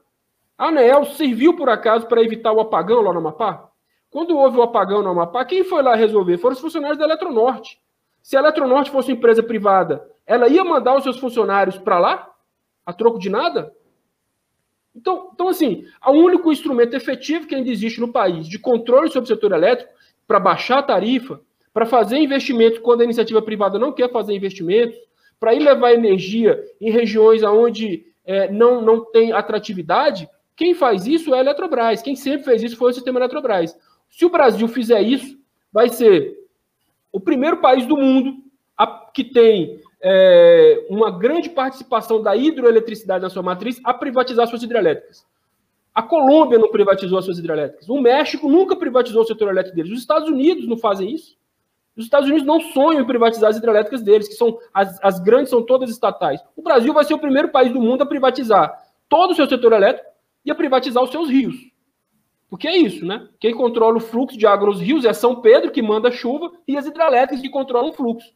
A 0.57 0.67
ANEEL 0.67 1.05
serviu, 1.05 1.55
por 1.55 1.69
acaso, 1.69 2.07
para 2.07 2.21
evitar 2.21 2.51
o 2.51 2.59
apagão 2.59 3.01
lá 3.01 3.13
no 3.13 3.19
Amapá? 3.19 3.69
Quando 4.09 4.37
houve 4.37 4.57
o 4.57 4.61
apagão 4.61 5.01
no 5.01 5.09
Amapá, 5.09 5.45
quem 5.45 5.63
foi 5.63 5.81
lá 5.81 5.95
resolver? 5.95 6.37
Foram 6.37 6.53
os 6.53 6.59
funcionários 6.59 6.97
da 6.97 7.05
Eletronorte. 7.05 7.81
Se 8.21 8.35
a 8.35 8.39
Eletronorte 8.39 8.91
fosse 8.91 9.11
uma 9.11 9.17
empresa 9.17 9.41
privada, 9.41 10.07
ela 10.25 10.47
ia 10.47 10.63
mandar 10.63 10.95
os 10.95 11.03
seus 11.03 11.17
funcionários 11.17 11.77
para 11.77 11.97
lá? 11.97 12.29
A 12.85 12.91
troco 12.91 13.17
de 13.17 13.29
nada? 13.29 13.73
Então, 14.95 15.29
então, 15.33 15.47
assim, 15.47 15.85
o 16.05 16.11
único 16.11 16.51
instrumento 16.51 16.95
efetivo 16.95 17.47
que 17.47 17.55
ainda 17.55 17.69
existe 17.69 17.99
no 17.99 18.11
país 18.11 18.47
de 18.47 18.59
controle 18.59 19.09
sobre 19.09 19.25
o 19.25 19.33
setor 19.33 19.53
elétrico 19.53 19.91
para 20.27 20.39
baixar 20.39 20.79
a 20.79 20.83
tarifa, 20.83 21.41
para 21.73 21.85
fazer 21.85 22.17
investimentos 22.17 22.79
quando 22.79 23.01
a 23.01 23.05
iniciativa 23.05 23.41
privada 23.41 23.79
não 23.79 23.93
quer 23.93 24.11
fazer 24.11 24.33
investimentos, 24.33 24.97
para 25.39 25.53
ir 25.53 25.59
levar 25.59 25.93
energia 25.93 26.61
em 26.79 26.91
regiões 26.91 27.41
onde 27.43 28.05
é, 28.25 28.51
não, 28.51 28.81
não 28.81 29.03
tem 29.05 29.31
atratividade, 29.31 30.29
quem 30.61 30.75
faz 30.75 31.07
isso 31.07 31.33
é 31.33 31.39
a 31.39 31.41
Eletrobras. 31.41 32.03
Quem 32.03 32.15
sempre 32.15 32.43
fez 32.43 32.61
isso 32.61 32.77
foi 32.77 32.91
o 32.91 32.93
sistema 32.93 33.19
Eletrobras. 33.19 33.75
Se 34.09 34.25
o 34.25 34.29
Brasil 34.29 34.67
fizer 34.67 35.01
isso, 35.01 35.35
vai 35.73 35.89
ser 35.89 36.37
o 37.11 37.19
primeiro 37.19 37.57
país 37.57 37.87
do 37.87 37.97
mundo 37.97 38.35
a, 38.77 38.85
que 39.11 39.23
tem 39.23 39.81
é, 40.03 40.85
uma 40.89 41.11
grande 41.11 41.49
participação 41.49 42.21
da 42.21 42.35
hidroeletricidade 42.35 43.21
na 43.21 43.29
sua 43.29 43.43
matriz 43.43 43.79
a 43.83 43.93
privatizar 43.93 44.47
suas 44.47 44.63
hidrelétricas. 44.63 45.25
A 45.93 46.01
Colômbia 46.01 46.57
não 46.57 46.71
privatizou 46.71 47.19
as 47.19 47.25
suas 47.25 47.37
hidrelétricas. 47.37 47.89
O 47.89 47.99
México 47.99 48.49
nunca 48.49 48.75
privatizou 48.75 49.21
o 49.21 49.25
setor 49.25 49.49
elétrico 49.49 49.75
deles. 49.75 49.91
Os 49.91 49.99
Estados 49.99 50.29
Unidos 50.29 50.67
não 50.67 50.77
fazem 50.77 51.13
isso. 51.13 51.37
Os 51.95 52.05
Estados 52.05 52.29
Unidos 52.29 52.47
não 52.47 52.61
sonham 52.61 53.01
em 53.01 53.05
privatizar 53.05 53.49
as 53.49 53.57
hidrelétricas 53.57 54.01
deles, 54.01 54.27
que 54.27 54.35
são 54.35 54.57
as, 54.73 54.97
as 55.03 55.19
grandes 55.19 55.49
são 55.49 55.61
todas 55.61 55.89
estatais. 55.89 56.41
O 56.55 56.61
Brasil 56.61 56.93
vai 56.93 57.03
ser 57.03 57.13
o 57.13 57.19
primeiro 57.19 57.49
país 57.49 57.71
do 57.73 57.81
mundo 57.81 58.01
a 58.01 58.05
privatizar 58.05 58.73
todo 59.09 59.31
o 59.31 59.35
seu 59.35 59.47
setor 59.47 59.73
elétrico 59.73 60.09
e 60.45 60.51
a 60.51 60.55
privatizar 60.55 61.03
os 61.03 61.11
seus 61.11 61.29
rios. 61.29 61.55
Porque 62.49 62.67
é 62.67 62.77
isso, 62.77 63.05
né? 63.05 63.27
Quem 63.39 63.53
controla 63.53 63.97
o 63.97 64.01
fluxo 64.01 64.37
de 64.37 64.47
água 64.47 64.67
nos 64.67 64.79
rios 64.79 65.03
é 65.05 65.13
São 65.13 65.41
Pedro, 65.41 65.71
que 65.71 65.81
manda 65.81 66.11
chuva, 66.11 66.51
e 66.67 66.77
as 66.77 66.85
hidrelétricas 66.85 67.41
que 67.41 67.49
controlam 67.49 67.89
o 67.89 67.93
fluxo. 67.93 68.29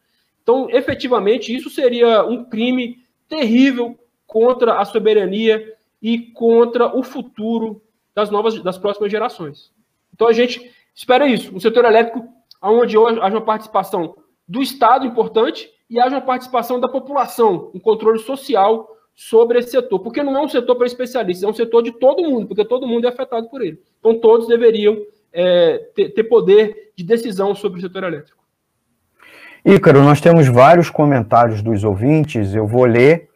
Então, 0.45 0.69
efetivamente, 0.69 1.55
isso 1.55 1.71
seria 1.71 2.23
um 2.23 2.45
crime 2.45 2.99
terrível 3.27 3.97
contra 4.27 4.79
a 4.79 4.85
soberania 4.85 5.73
e 5.99 6.19
contra 6.19 6.95
o 6.95 7.01
futuro 7.01 7.81
das 8.13 8.29
novas, 8.29 8.61
das 8.61 8.77
próximas 8.77 9.09
gerações. 9.09 9.71
Então, 10.13 10.27
a 10.27 10.33
gente 10.33 10.71
espera 10.93 11.25
isso, 11.25 11.51
um 11.53 11.59
setor 11.59 11.83
elétrico 11.83 12.23
onde 12.61 12.95
haja 12.95 13.35
uma 13.35 13.41
participação 13.41 14.17
do 14.47 14.61
Estado 14.61 15.07
importante 15.07 15.67
e 15.89 15.99
haja 15.99 16.17
uma 16.17 16.21
participação 16.21 16.79
da 16.79 16.87
população, 16.87 17.71
um 17.73 17.79
controle 17.79 18.19
social 18.19 18.87
sobre 19.15 19.57
esse 19.57 19.71
setor, 19.71 19.97
porque 19.97 20.21
não 20.21 20.37
é 20.37 20.41
um 20.41 20.47
setor 20.47 20.75
para 20.75 20.85
especialistas, 20.85 21.43
é 21.43 21.47
um 21.47 21.55
setor 21.55 21.81
de 21.81 21.91
todo 21.91 22.21
mundo, 22.21 22.45
porque 22.45 22.63
todo 22.63 22.85
mundo 22.85 23.05
é 23.05 23.09
afetado 23.09 23.49
por 23.49 23.63
ele. 23.63 23.81
Então, 23.99 24.19
todos 24.19 24.47
deveriam 24.47 25.03
é, 25.33 25.79
ter, 25.95 26.09
ter 26.09 26.25
poder 26.25 26.91
de 26.95 27.03
decisão 27.03 27.55
sobre 27.55 27.79
o 27.79 27.81
setor 27.81 28.03
elétrico. 28.03 28.44
Ícaro, 29.67 30.03
nós 30.03 30.21
temos 30.21 30.47
vários 30.47 30.91
comentários 30.91 31.63
dos 31.63 31.83
ouvintes, 31.83 32.53
eu 32.53 32.67
vou 32.67 32.85
ler 32.85 33.27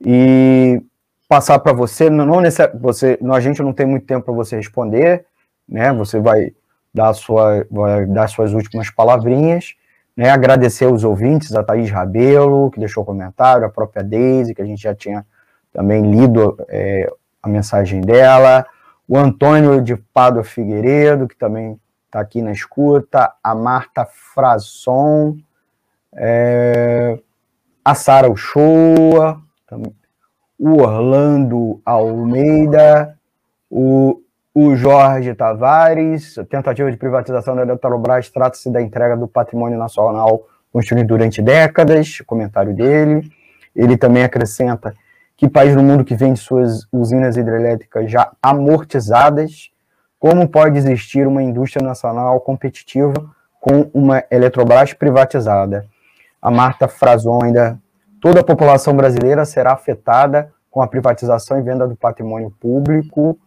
e 0.00 0.82
passar 1.28 1.58
para 1.58 1.74
você, 1.74 2.08
não 2.08 2.40
você, 2.80 3.18
a 3.30 3.40
gente 3.40 3.62
não 3.62 3.74
tem 3.74 3.84
muito 3.84 4.06
tempo 4.06 4.24
para 4.24 4.32
você 4.32 4.56
responder, 4.56 5.26
né? 5.68 5.92
Você 5.92 6.18
vai 6.20 6.52
dar 6.92 7.12
sua 7.12 7.66
vai 7.70 8.06
dar 8.06 8.28
suas 8.28 8.54
últimas 8.54 8.88
palavrinhas, 8.90 9.74
né? 10.16 10.30
Agradecer 10.30 10.86
aos 10.86 11.04
ouvintes, 11.04 11.54
a 11.54 11.62
Thaís 11.62 11.90
Rabelo, 11.90 12.70
que 12.70 12.80
deixou 12.80 13.04
comentário, 13.04 13.66
a 13.66 13.68
própria 13.68 14.02
Deise, 14.02 14.54
que 14.54 14.62
a 14.62 14.66
gente 14.66 14.80
já 14.80 14.94
tinha 14.94 15.26
também 15.70 16.10
lido 16.10 16.56
é, 16.70 17.12
a 17.42 17.48
mensagem 17.48 18.00
dela, 18.00 18.64
o 19.06 19.18
Antônio 19.18 19.82
de 19.82 19.96
Pado 19.96 20.42
Figueiredo, 20.42 21.28
que 21.28 21.36
também 21.36 21.78
está 22.06 22.20
aqui 22.20 22.40
na 22.40 22.52
escuta, 22.52 23.30
a 23.44 23.54
Marta 23.54 24.06
Frazon, 24.34 25.36
é, 26.14 27.18
a 27.84 27.94
Sara 27.94 28.30
Uchoa, 28.30 29.40
o 30.58 30.82
Orlando 30.82 31.80
Almeida, 31.84 33.16
o, 33.70 34.20
o 34.54 34.74
Jorge 34.74 35.34
Tavares, 35.34 36.36
a 36.38 36.44
tentativa 36.44 36.90
de 36.90 36.96
privatização 36.96 37.54
da 37.54 37.62
Eletrobras 37.62 38.30
trata-se 38.30 38.70
da 38.70 38.82
entrega 38.82 39.16
do 39.16 39.28
patrimônio 39.28 39.78
nacional 39.78 40.46
construído 40.72 41.06
durante 41.06 41.40
décadas, 41.40 42.20
comentário 42.26 42.74
dele. 42.74 43.30
Ele 43.74 43.96
também 43.96 44.24
acrescenta 44.24 44.94
que 45.36 45.48
país 45.48 45.76
no 45.76 45.82
mundo 45.82 46.04
que 46.04 46.16
vende 46.16 46.40
suas 46.40 46.86
usinas 46.90 47.36
hidrelétricas 47.36 48.10
já 48.10 48.32
amortizadas, 48.42 49.70
como 50.18 50.48
pode 50.48 50.76
existir 50.76 51.26
uma 51.26 51.42
indústria 51.42 51.86
nacional 51.86 52.40
competitiva 52.40 53.30
com 53.60 53.88
uma 53.94 54.24
Eletrobras 54.30 54.92
privatizada? 54.92 55.86
A 56.40 56.50
Marta 56.50 56.88
Frazon 56.88 57.40
ainda, 57.42 57.78
toda 58.20 58.40
a 58.40 58.44
população 58.44 58.96
brasileira 58.96 59.44
será 59.44 59.72
afetada 59.72 60.52
com 60.70 60.82
a 60.82 60.86
privatização 60.86 61.58
e 61.58 61.62
venda 61.62 61.86
do 61.86 61.96
patrimônio 61.96 62.50
público, 62.60 63.38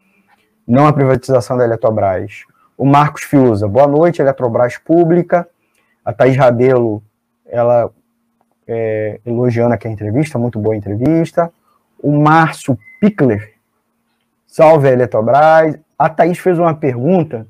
não 0.68 0.88
a 0.88 0.94
privatização 0.94 1.58
da 1.58 1.64
Eletrobras. 1.64 2.44
O 2.78 2.86
Marcos 2.86 3.24
Fiuza, 3.24 3.68
boa 3.68 3.88
noite, 3.88 4.22
Eletrobras 4.22 4.78
Pública. 4.78 5.48
A 6.04 6.12
Thaís 6.12 6.36
Rabelo, 6.36 7.04
ela 7.46 7.92
é, 8.68 9.20
elogiando 9.26 9.74
aqui 9.74 9.88
a 9.88 9.92
entrevista, 9.92 10.40
muito 10.40 10.60
boa 10.60 10.76
entrevista. 10.76 11.52
O 12.02 12.12
Márcio 12.18 12.78
Pickler, 13.00 13.54
salve 14.48 14.88
a 14.88 14.92
Eletrobras. 14.92 15.78
A 15.98 16.10
Thaís 16.10 16.40
fez 16.40 16.58
uma 16.58 16.74
pergunta, 16.74 17.48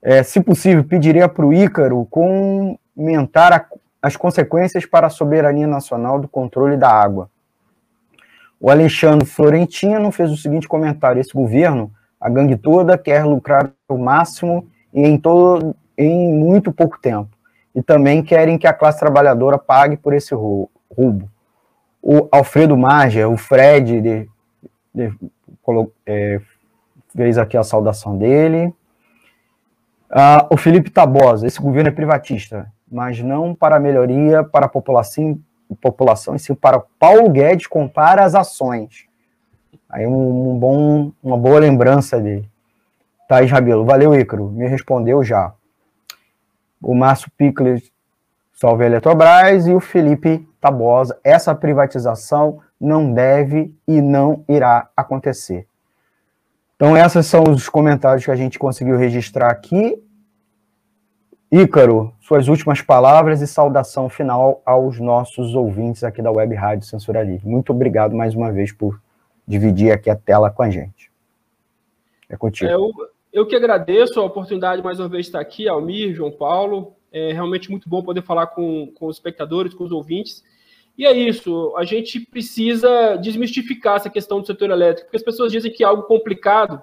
é, 0.00 0.22
se 0.22 0.40
possível, 0.40 0.84
pediria 0.84 1.28
para 1.28 1.44
o 1.44 1.52
Ícaro 1.52 2.06
comentar 2.06 3.52
a 3.52 3.66
as 4.06 4.16
consequências 4.16 4.86
para 4.86 5.08
a 5.08 5.10
soberania 5.10 5.66
nacional 5.66 6.20
do 6.20 6.28
controle 6.28 6.76
da 6.76 6.88
água. 6.88 7.28
O 8.60 8.70
Alexandre 8.70 9.26
Florentino 9.26 10.12
fez 10.12 10.30
o 10.30 10.36
seguinte 10.36 10.68
comentário: 10.68 11.18
esse 11.18 11.32
governo, 11.34 11.90
a 12.20 12.30
gangue 12.30 12.56
toda, 12.56 12.96
quer 12.96 13.24
lucrar 13.24 13.72
o 13.88 13.98
máximo 13.98 14.68
e 14.94 15.00
em, 15.00 15.18
todo, 15.18 15.74
em 15.98 16.32
muito 16.32 16.72
pouco 16.72 17.00
tempo. 17.00 17.30
E 17.74 17.82
também 17.82 18.22
querem 18.22 18.56
que 18.56 18.68
a 18.68 18.72
classe 18.72 19.00
trabalhadora 19.00 19.58
pague 19.58 19.96
por 19.96 20.14
esse 20.14 20.32
roubo. 20.32 21.28
O 22.00 22.28
Alfredo 22.30 22.76
Marger, 22.76 23.28
o 23.28 23.36
Fred, 23.36 24.00
de, 24.00 24.30
de, 24.94 25.12
é, 26.06 26.40
fez 27.08 27.38
aqui 27.38 27.56
a 27.56 27.64
saudação 27.64 28.16
dele. 28.16 28.72
Ah, 30.08 30.46
o 30.48 30.56
Felipe 30.56 30.90
Tabosa, 30.90 31.44
esse 31.44 31.60
governo 31.60 31.88
é 31.88 31.92
privatista 31.92 32.72
mas 32.90 33.20
não 33.20 33.54
para 33.54 33.80
melhoria 33.80 34.44
para 34.44 34.66
a 34.66 34.68
população, 34.68 35.38
população 35.80 36.34
e 36.34 36.38
sim 36.38 36.54
para 36.54 36.80
Paulo 36.98 37.28
Guedes 37.30 37.66
comprar 37.66 38.18
as 38.18 38.34
ações. 38.34 39.06
Aí 39.88 40.06
um, 40.06 40.50
um 40.50 40.58
bom, 40.58 41.12
uma 41.22 41.36
boa 41.36 41.58
lembrança 41.58 42.20
dele. 42.20 42.48
Thaís 43.28 43.50
Rabelo, 43.50 43.84
valeu, 43.84 44.14
Ícaro, 44.14 44.48
me 44.48 44.66
respondeu 44.66 45.22
já. 45.22 45.52
O 46.80 46.94
Márcio 46.94 47.30
Pickler, 47.36 47.82
salve 48.52 48.84
a 48.84 48.86
Eletrobras, 48.86 49.66
e 49.66 49.74
o 49.74 49.80
Felipe 49.80 50.48
Tabosa, 50.60 51.18
essa 51.24 51.54
privatização 51.54 52.60
não 52.80 53.12
deve 53.12 53.74
e 53.86 54.00
não 54.00 54.44
irá 54.48 54.88
acontecer. 54.96 55.66
Então, 56.76 56.96
esses 56.96 57.26
são 57.26 57.42
os 57.44 57.68
comentários 57.68 58.24
que 58.24 58.30
a 58.30 58.36
gente 58.36 58.58
conseguiu 58.58 58.98
registrar 58.98 59.50
aqui. 59.50 60.00
Ícaro, 61.50 62.12
suas 62.20 62.48
últimas 62.48 62.82
palavras 62.82 63.40
e 63.40 63.46
saudação 63.46 64.08
final 64.08 64.60
aos 64.66 64.98
nossos 64.98 65.54
ouvintes 65.54 66.02
aqui 66.02 66.20
da 66.20 66.30
Web 66.30 66.54
Rádio 66.54 66.86
Censura 66.86 67.22
Livre. 67.22 67.46
Muito 67.46 67.72
obrigado 67.72 68.16
mais 68.16 68.34
uma 68.34 68.50
vez 68.50 68.72
por 68.72 69.00
dividir 69.46 69.92
aqui 69.92 70.10
a 70.10 70.16
tela 70.16 70.50
com 70.50 70.62
a 70.64 70.70
gente. 70.70 71.10
É 72.28 72.36
contigo. 72.36 72.68
É, 72.68 72.74
eu, 72.74 72.90
eu 73.32 73.46
que 73.46 73.54
agradeço 73.54 74.20
a 74.20 74.24
oportunidade 74.24 74.82
mais 74.82 74.98
uma 74.98 75.08
vez 75.08 75.26
de 75.26 75.28
estar 75.28 75.40
aqui, 75.40 75.68
Almir, 75.68 76.14
João 76.14 76.32
Paulo. 76.32 76.94
É 77.12 77.32
realmente 77.32 77.70
muito 77.70 77.88
bom 77.88 78.02
poder 78.02 78.22
falar 78.22 78.48
com, 78.48 78.92
com 78.96 79.06
os 79.06 79.16
espectadores, 79.16 79.72
com 79.72 79.84
os 79.84 79.92
ouvintes. 79.92 80.42
E 80.98 81.06
é 81.06 81.12
isso, 81.12 81.74
a 81.76 81.84
gente 81.84 82.18
precisa 82.18 83.16
desmistificar 83.16 83.96
essa 83.96 84.10
questão 84.10 84.40
do 84.40 84.46
setor 84.46 84.70
elétrico, 84.70 85.06
porque 85.06 85.18
as 85.18 85.22
pessoas 85.22 85.52
dizem 85.52 85.70
que 85.70 85.84
é 85.84 85.86
algo 85.86 86.04
complicado, 86.04 86.80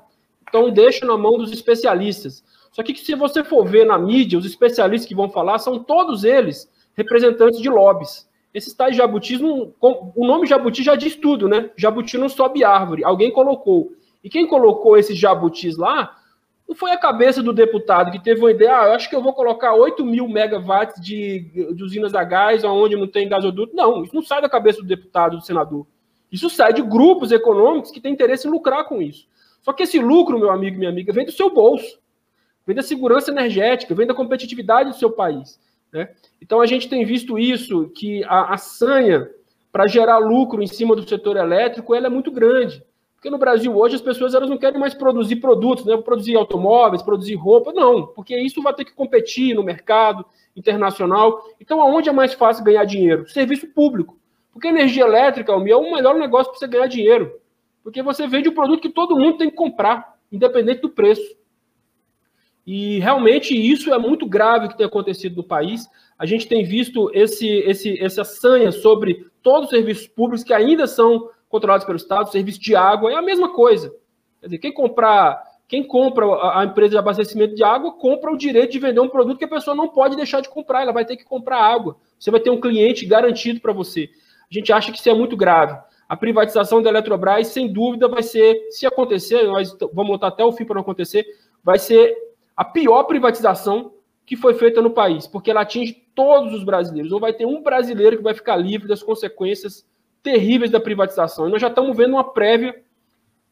então 0.47 0.69
deixa 0.69 1.04
na 1.04 1.17
mão 1.17 1.36
dos 1.36 1.52
especialistas. 1.52 2.43
Só 2.74 2.82
que 2.82 2.98
se 2.98 3.14
você 3.14 3.44
for 3.44 3.64
ver 3.66 3.86
na 3.86 4.00
mídia, 4.00 4.38
os 4.38 4.46
especialistas 4.46 5.08
que 5.08 5.14
vão 5.16 5.30
falar 5.30 5.60
são 5.60 5.78
todos 5.78 6.24
eles 6.24 6.70
representantes 6.96 7.62
de 7.62 7.70
lobbies. 7.70 8.28
Esses 8.52 8.74
tais 8.74 8.96
jabutis, 8.96 9.40
não, 9.40 9.74
o 9.80 10.26
nome 10.26 10.48
jabuti 10.48 10.84
já 10.84 10.96
diz 10.96 11.16
tudo, 11.16 11.48
né? 11.48 11.70
Jabuti 11.78 12.18
não 12.18 12.28
sobe 12.28 12.64
árvore, 12.64 13.04
alguém 13.04 13.32
colocou. 13.32 13.92
E 14.24 14.30
quem 14.30 14.48
colocou 14.48 14.98
esses 14.98 15.18
jabutis 15.18 15.78
lá 15.78 16.18
não 16.68 16.76
foi 16.76 16.92
a 16.92 16.98
cabeça 16.98 17.44
do 17.44 17.54
deputado 17.54 18.12
que 18.12 18.24
teve 18.24 18.40
uma 18.40 18.50
ideia, 18.50 18.80
ah, 18.80 18.88
eu 18.88 18.94
acho 18.94 19.08
que 19.08 19.16
eu 19.16 19.22
vou 19.22 19.34
colocar 19.34 19.74
8 19.74 20.04
mil 20.04 20.28
megawatts 20.28 21.00
de, 21.00 21.74
de 21.76 21.84
usinas 21.84 22.16
a 22.16 22.24
gás 22.24 22.64
onde 22.64 22.96
não 22.96 23.08
tem 23.08 23.30
gasoduto. 23.30 23.76
Não, 23.76 24.04
isso 24.04 24.16
não 24.16 24.24
sai 24.24 24.42
da 24.42 24.50
cabeça 24.50 24.82
do 24.82 24.88
deputado, 24.88 25.38
do 25.38 25.46
senador. 25.46 25.86
Isso 26.32 26.50
sai 26.50 26.74
de 26.74 26.82
grupos 26.82 27.32
econômicos 27.32 27.92
que 27.92 28.02
têm 28.02 28.14
interesse 28.14 28.48
em 28.48 28.52
lucrar 28.52 28.86
com 28.86 29.00
isso. 29.00 29.28
Só 29.62 29.72
que 29.72 29.84
esse 29.84 30.00
lucro, 30.00 30.40
meu 30.40 30.50
amigo 30.50 30.78
minha 30.78 30.90
amiga, 30.90 31.14
vem 31.14 31.26
do 31.26 31.32
seu 31.32 31.54
bolso 31.54 32.02
vem 32.65 32.76
da 32.76 32.82
segurança 32.82 33.32
energética, 33.32 33.95
vem 33.95 34.08
da 34.08 34.13
competitividade 34.13 34.89
do 34.89 34.95
seu 34.95 35.12
país. 35.12 35.60
Né? 35.91 36.10
Então 36.41 36.62
a 36.62 36.65
gente 36.65 36.89
tem 36.89 37.06
visto 37.06 37.38
isso, 37.38 37.89
que 37.89 38.23
a, 38.26 38.54
a 38.54 38.58
sanha 38.58 39.30
para 39.71 39.88
gerar 39.88 40.17
lucro 40.19 40.62
em 40.62 40.67
cima 40.67 40.95
do 40.95 41.08
setor 41.08 41.38
elétrico 41.38 41.95
ela 41.95 42.08
é 42.08 42.10
muito 42.10 42.32
grande. 42.32 42.84
Porque 43.15 43.30
no 43.30 43.38
Brasil 43.38 43.73
hoje 43.76 43.95
as 43.95 44.02
pessoas 44.02 44.34
elas 44.34 44.49
não 44.49 44.58
querem 44.58 44.80
mais 44.80 44.93
produzir 44.93 45.38
produtos, 45.38 45.86
né? 45.86 45.95
produzir 45.95 46.36
automóveis, 46.36 47.02
produzir 47.02 47.36
roupa, 47.36 47.71
não, 47.71 48.06
porque 48.08 48.38
isso 48.38 48.62
vai 48.62 48.73
ter 48.73 48.84
que 48.84 48.93
competir 48.93 49.56
no 49.56 49.63
mercado 49.63 50.26
internacional. 50.56 51.41
Então, 51.60 51.82
aonde 51.82 52.10
é 52.10 52.12
mais 52.12 52.34
fácil 52.34 52.63
ganhar 52.63 52.84
dinheiro? 52.86 53.28
Serviço 53.30 53.67
público. 53.67 54.17
Porque 54.52 54.67
energia 54.67 55.04
elétrica, 55.04 55.52
é 55.52 55.56
o 55.56 55.93
melhor 55.93 56.15
negócio 56.15 56.52
para 56.52 56.60
você 56.60 56.67
ganhar 56.67 56.88
dinheiro. 56.88 57.34
Porque 57.84 58.04
você 58.04 58.28
vende 58.28 58.49
um 58.49 58.54
produto 58.54 58.82
que 58.82 58.89
todo 58.89 59.17
mundo 59.17 59.38
tem 59.38 59.49
que 59.49 59.56
comprar, 59.56 60.15
independente 60.32 60.82
do 60.82 60.89
preço. 60.89 61.23
E 62.65 62.99
realmente 62.99 63.54
isso 63.54 63.93
é 63.93 63.97
muito 63.97 64.26
grave 64.26 64.69
que 64.69 64.78
tem 64.78 64.86
acontecido 64.86 65.36
no 65.36 65.43
país. 65.43 65.88
A 66.17 66.26
gente 66.26 66.47
tem 66.47 66.63
visto 66.63 67.12
esse, 67.13 67.47
esse, 67.47 68.02
essa 68.02 68.23
sanha 68.23 68.71
sobre 68.71 69.26
todos 69.41 69.65
os 69.65 69.69
serviços 69.69 70.08
públicos 70.08 70.43
que 70.43 70.54
ainda 70.54 70.88
são 70.88 71.30
controlados 71.49 71.86
pelo 71.86 71.97
Estado, 71.97 72.32
serviço 72.32 72.60
de 72.60 72.76
água, 72.76 73.12
é 73.12 73.15
a 73.15 73.21
mesma 73.21 73.54
coisa. 73.54 73.93
Quer 74.39 74.47
dizer, 74.47 74.58
quem 74.58 74.73
comprar, 74.73 75.43
quem 75.67 75.84
compra 75.84 76.26
a 76.58 76.63
empresa 76.65 76.91
de 76.91 76.97
abastecimento 76.97 77.54
de 77.54 77.63
água, 77.63 77.91
compra 77.93 78.32
o 78.32 78.38
direito 78.38 78.71
de 78.71 78.80
vender 78.80 79.02
um 79.02 79.10
produto 79.10 79.38
que 79.38 79.45
a 79.45 79.49
pessoa 79.49 79.76
não 79.76 79.89
pode 79.89 80.15
deixar 80.15 80.41
de 80.41 80.49
comprar, 80.49 80.82
ela 80.82 80.91
vai 80.91 81.06
ter 81.06 81.15
que 81.15 81.26
comprar 81.26 81.60
água. 81.60 81.97
Você 82.17 82.32
vai 82.32 82.39
ter 82.39 82.49
um 82.49 82.60
cliente 82.60 83.06
garantido 83.06 83.60
para 83.60 83.73
você. 83.73 84.10
A 84.49 84.54
gente 84.54 84.71
acha 84.71 84.91
que 84.91 84.97
isso 84.97 85.10
é 85.10 85.13
muito 85.13 85.36
grave. 85.38 85.78
A 86.08 86.15
privatização 86.15 86.82
da 86.82 86.89
Eletrobras, 86.89 87.47
sem 87.47 87.71
dúvida, 87.71 88.08
vai 88.08 88.23
ser, 88.23 88.67
se 88.69 88.86
acontecer, 88.86 89.43
nós 89.43 89.76
vamos 89.93 90.12
lutar 90.12 90.30
até 90.30 90.43
o 90.43 90.52
fim 90.52 90.65
para 90.65 90.76
não 90.76 90.82
acontecer, 90.82 91.26
vai 91.63 91.78
ser 91.78 92.15
a 92.56 92.63
pior 92.63 93.04
privatização 93.04 93.94
que 94.26 94.38
foi 94.38 94.54
feita 94.54 94.82
no 94.82 94.92
país, 94.92 95.28
porque 95.28 95.52
ela 95.52 95.62
atinge 95.62 95.94
todos 96.16 96.54
os 96.54 96.63
brasileiros. 96.63 97.12
Não 97.12 97.20
vai 97.20 97.34
ter 97.34 97.46
um 97.46 97.62
brasileiro 97.62 98.18
que 98.18 98.24
vai 98.24 98.34
ficar 98.34 98.56
livre 98.56 98.88
das 98.88 99.04
consequências 99.04 99.86
terríveis 100.22 100.72
da 100.72 100.80
privatização. 100.80 101.48
E 101.48 101.52
nós 101.52 101.62
já 101.62 101.68
estamos 101.68 101.96
vendo 101.96 102.13
uma 102.13 102.24
prévia 102.24 102.82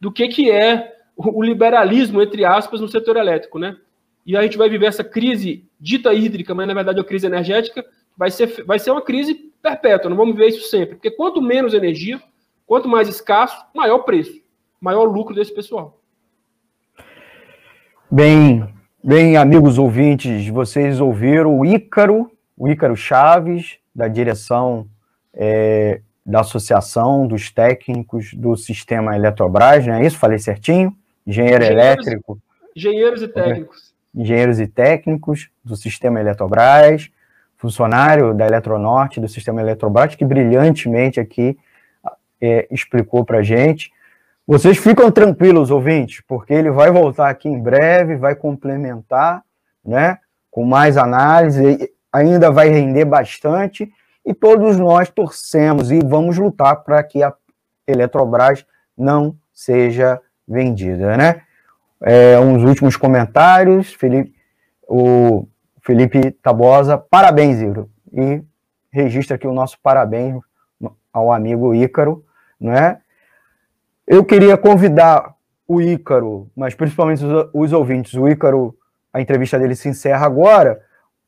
do 0.00 0.10
que, 0.10 0.26
que 0.28 0.50
é 0.50 0.96
o 1.16 1.42
liberalismo, 1.42 2.22
entre 2.22 2.44
aspas, 2.44 2.80
no 2.80 2.88
setor 2.88 3.16
elétrico, 3.16 3.58
né? 3.58 3.76
E 4.24 4.36
a 4.36 4.42
gente 4.42 4.56
vai 4.56 4.68
viver 4.68 4.86
essa 4.86 5.04
crise 5.04 5.68
dita 5.78 6.14
hídrica, 6.14 6.54
mas 6.54 6.66
na 6.66 6.74
verdade 6.74 6.98
é 6.98 7.00
uma 7.00 7.08
crise 7.08 7.26
energética, 7.26 7.84
vai 8.16 8.30
ser, 8.30 8.64
vai 8.64 8.78
ser 8.78 8.90
uma 8.92 9.02
crise 9.02 9.34
perpétua, 9.60 10.08
não 10.08 10.16
vamos 10.16 10.36
ver 10.36 10.48
isso 10.48 10.68
sempre. 10.68 10.94
Porque 10.94 11.10
quanto 11.10 11.42
menos 11.42 11.74
energia, 11.74 12.20
quanto 12.66 12.88
mais 12.88 13.08
escasso, 13.08 13.64
maior 13.74 13.98
preço, 14.00 14.40
maior 14.80 15.04
lucro 15.04 15.34
desse 15.34 15.52
pessoal. 15.52 16.00
Bem, 18.10 18.72
bem, 19.02 19.36
amigos 19.36 19.78
ouvintes, 19.78 20.46
vocês 20.48 21.00
ouviram 21.00 21.58
o 21.58 21.66
Ícaro, 21.66 22.30
o 22.56 22.68
Ícaro 22.68 22.96
Chaves, 22.96 23.78
da 23.94 24.06
direção 24.06 24.86
é, 25.34 26.00
da 26.24 26.40
Associação 26.40 27.26
dos 27.26 27.50
Técnicos 27.50 28.32
do 28.32 28.56
Sistema 28.56 29.16
Eletrobras, 29.16 29.86
não 29.86 29.94
é 29.94 30.06
isso? 30.06 30.18
Falei 30.18 30.38
certinho? 30.38 30.96
Engenheiro 31.26 31.64
engenheiros, 31.64 32.06
elétrico. 32.06 32.38
Engenheiros 32.76 33.22
e 33.22 33.28
técnicos. 33.28 33.94
Engenheiros 34.14 34.60
e 34.60 34.66
técnicos 34.66 35.50
do 35.64 35.74
Sistema 35.74 36.20
Eletrobras, 36.20 37.10
funcionário 37.56 38.32
da 38.32 38.46
Eletronorte, 38.46 39.20
do 39.20 39.28
Sistema 39.28 39.60
Eletrobras, 39.60 40.14
que 40.14 40.24
brilhantemente 40.24 41.18
aqui 41.18 41.58
é, 42.40 42.66
explicou 42.70 43.24
para 43.24 43.38
a 43.38 43.42
gente. 43.42 43.92
Vocês 44.46 44.76
ficam 44.76 45.10
tranquilos, 45.10 45.70
ouvintes, 45.70 46.22
porque 46.26 46.52
ele 46.52 46.70
vai 46.70 46.90
voltar 46.90 47.28
aqui 47.28 47.48
em 47.48 47.60
breve, 47.60 48.16
vai 48.16 48.34
complementar, 48.34 49.42
né, 49.84 50.18
com 50.50 50.64
mais 50.64 50.96
análise, 50.96 51.90
ainda 52.12 52.50
vai 52.50 52.68
render 52.68 53.04
bastante 53.04 53.90
e 54.24 54.34
todos 54.34 54.78
nós 54.78 55.10
torcemos 55.10 55.90
e 55.90 56.00
vamos 56.00 56.38
lutar 56.38 56.82
para 56.84 57.02
que 57.02 57.22
a 57.22 57.32
Eletrobras 57.86 58.64
não 58.96 59.36
seja 59.52 60.20
vendida, 60.46 61.16
né? 61.16 61.42
É, 62.00 62.38
uns 62.38 62.62
últimos 62.62 62.96
comentários, 62.96 63.92
Felipe, 63.94 64.34
o 64.88 65.46
Felipe 65.80 66.30
Tabosa, 66.42 66.98
parabéns, 66.98 67.60
Ícaro, 67.60 67.88
e 68.12 68.42
registra 68.90 69.36
aqui 69.36 69.46
o 69.46 69.54
nosso 69.54 69.78
parabéns 69.80 70.36
ao 71.12 71.32
amigo 71.32 71.74
Ícaro, 71.74 72.24
né? 72.60 73.01
Eu 74.06 74.24
queria 74.24 74.56
convidar 74.56 75.34
o 75.66 75.80
Ícaro, 75.80 76.50
mas 76.56 76.74
principalmente 76.74 77.24
os, 77.24 77.48
os 77.52 77.72
ouvintes, 77.72 78.14
o 78.14 78.28
Ícaro, 78.28 78.76
a 79.12 79.20
entrevista 79.20 79.58
dele 79.58 79.74
se 79.74 79.88
encerra 79.88 80.26
agora, 80.26 80.80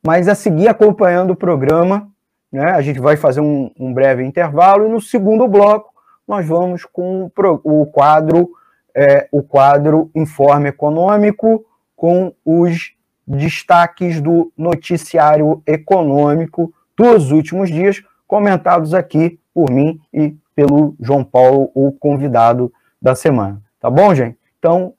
mas 0.04 0.28
a 0.28 0.34
seguir 0.34 0.68
acompanhando 0.68 1.30
o 1.32 1.36
programa 1.36 2.12
né? 2.54 2.70
A 2.70 2.80
gente 2.80 3.00
vai 3.00 3.16
fazer 3.16 3.40
um, 3.40 3.68
um 3.76 3.92
breve 3.92 4.24
intervalo 4.24 4.86
e 4.86 4.88
no 4.88 5.00
segundo 5.00 5.48
bloco 5.48 5.92
nós 6.26 6.46
vamos 6.46 6.84
com 6.84 7.28
o 7.64 7.84
quadro 7.86 8.48
é, 8.94 9.26
o 9.32 9.42
quadro 9.42 10.08
Informe 10.14 10.68
Econômico 10.68 11.66
com 11.96 12.32
os 12.44 12.92
destaques 13.26 14.20
do 14.20 14.52
noticiário 14.56 15.64
econômico 15.66 16.72
dos 16.96 17.32
últimos 17.32 17.70
dias, 17.70 18.00
comentados 18.24 18.94
aqui 18.94 19.40
por 19.52 19.68
mim 19.68 20.00
e 20.12 20.36
pelo 20.54 20.94
João 21.00 21.24
Paulo, 21.24 21.70
o 21.74 21.92
convidado 21.92 22.72
da 23.00 23.14
semana. 23.14 23.62
Tá 23.80 23.90
bom, 23.90 24.14
gente? 24.14 24.38
Então, 24.58 24.94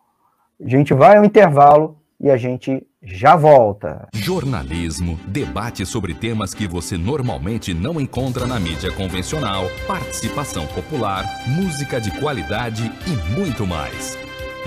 a 0.63 0.67
gente 0.67 0.93
vai 0.93 1.17
ao 1.17 1.25
intervalo 1.25 1.97
e 2.19 2.29
a 2.29 2.37
gente 2.37 2.85
já 3.01 3.35
volta. 3.35 4.07
Jornalismo, 4.13 5.19
debate 5.27 5.85
sobre 5.85 6.13
temas 6.13 6.53
que 6.53 6.67
você 6.67 6.97
normalmente 6.97 7.73
não 7.73 7.99
encontra 7.99 8.47
na 8.47 8.59
mídia 8.59 8.91
convencional, 8.91 9.65
participação 9.87 10.65
popular, 10.67 11.23
música 11.47 11.99
de 12.01 12.11
qualidade 12.19 12.91
e 13.07 13.39
muito 13.39 13.65
mais. 13.65 14.17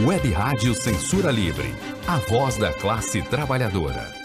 Web 0.01 0.31
Rádio 0.31 0.75
Censura 0.75 1.31
Livre, 1.31 1.75
a 2.07 2.19
voz 2.19 2.57
da 2.57 2.73
classe 2.73 3.21
trabalhadora. 3.23 4.18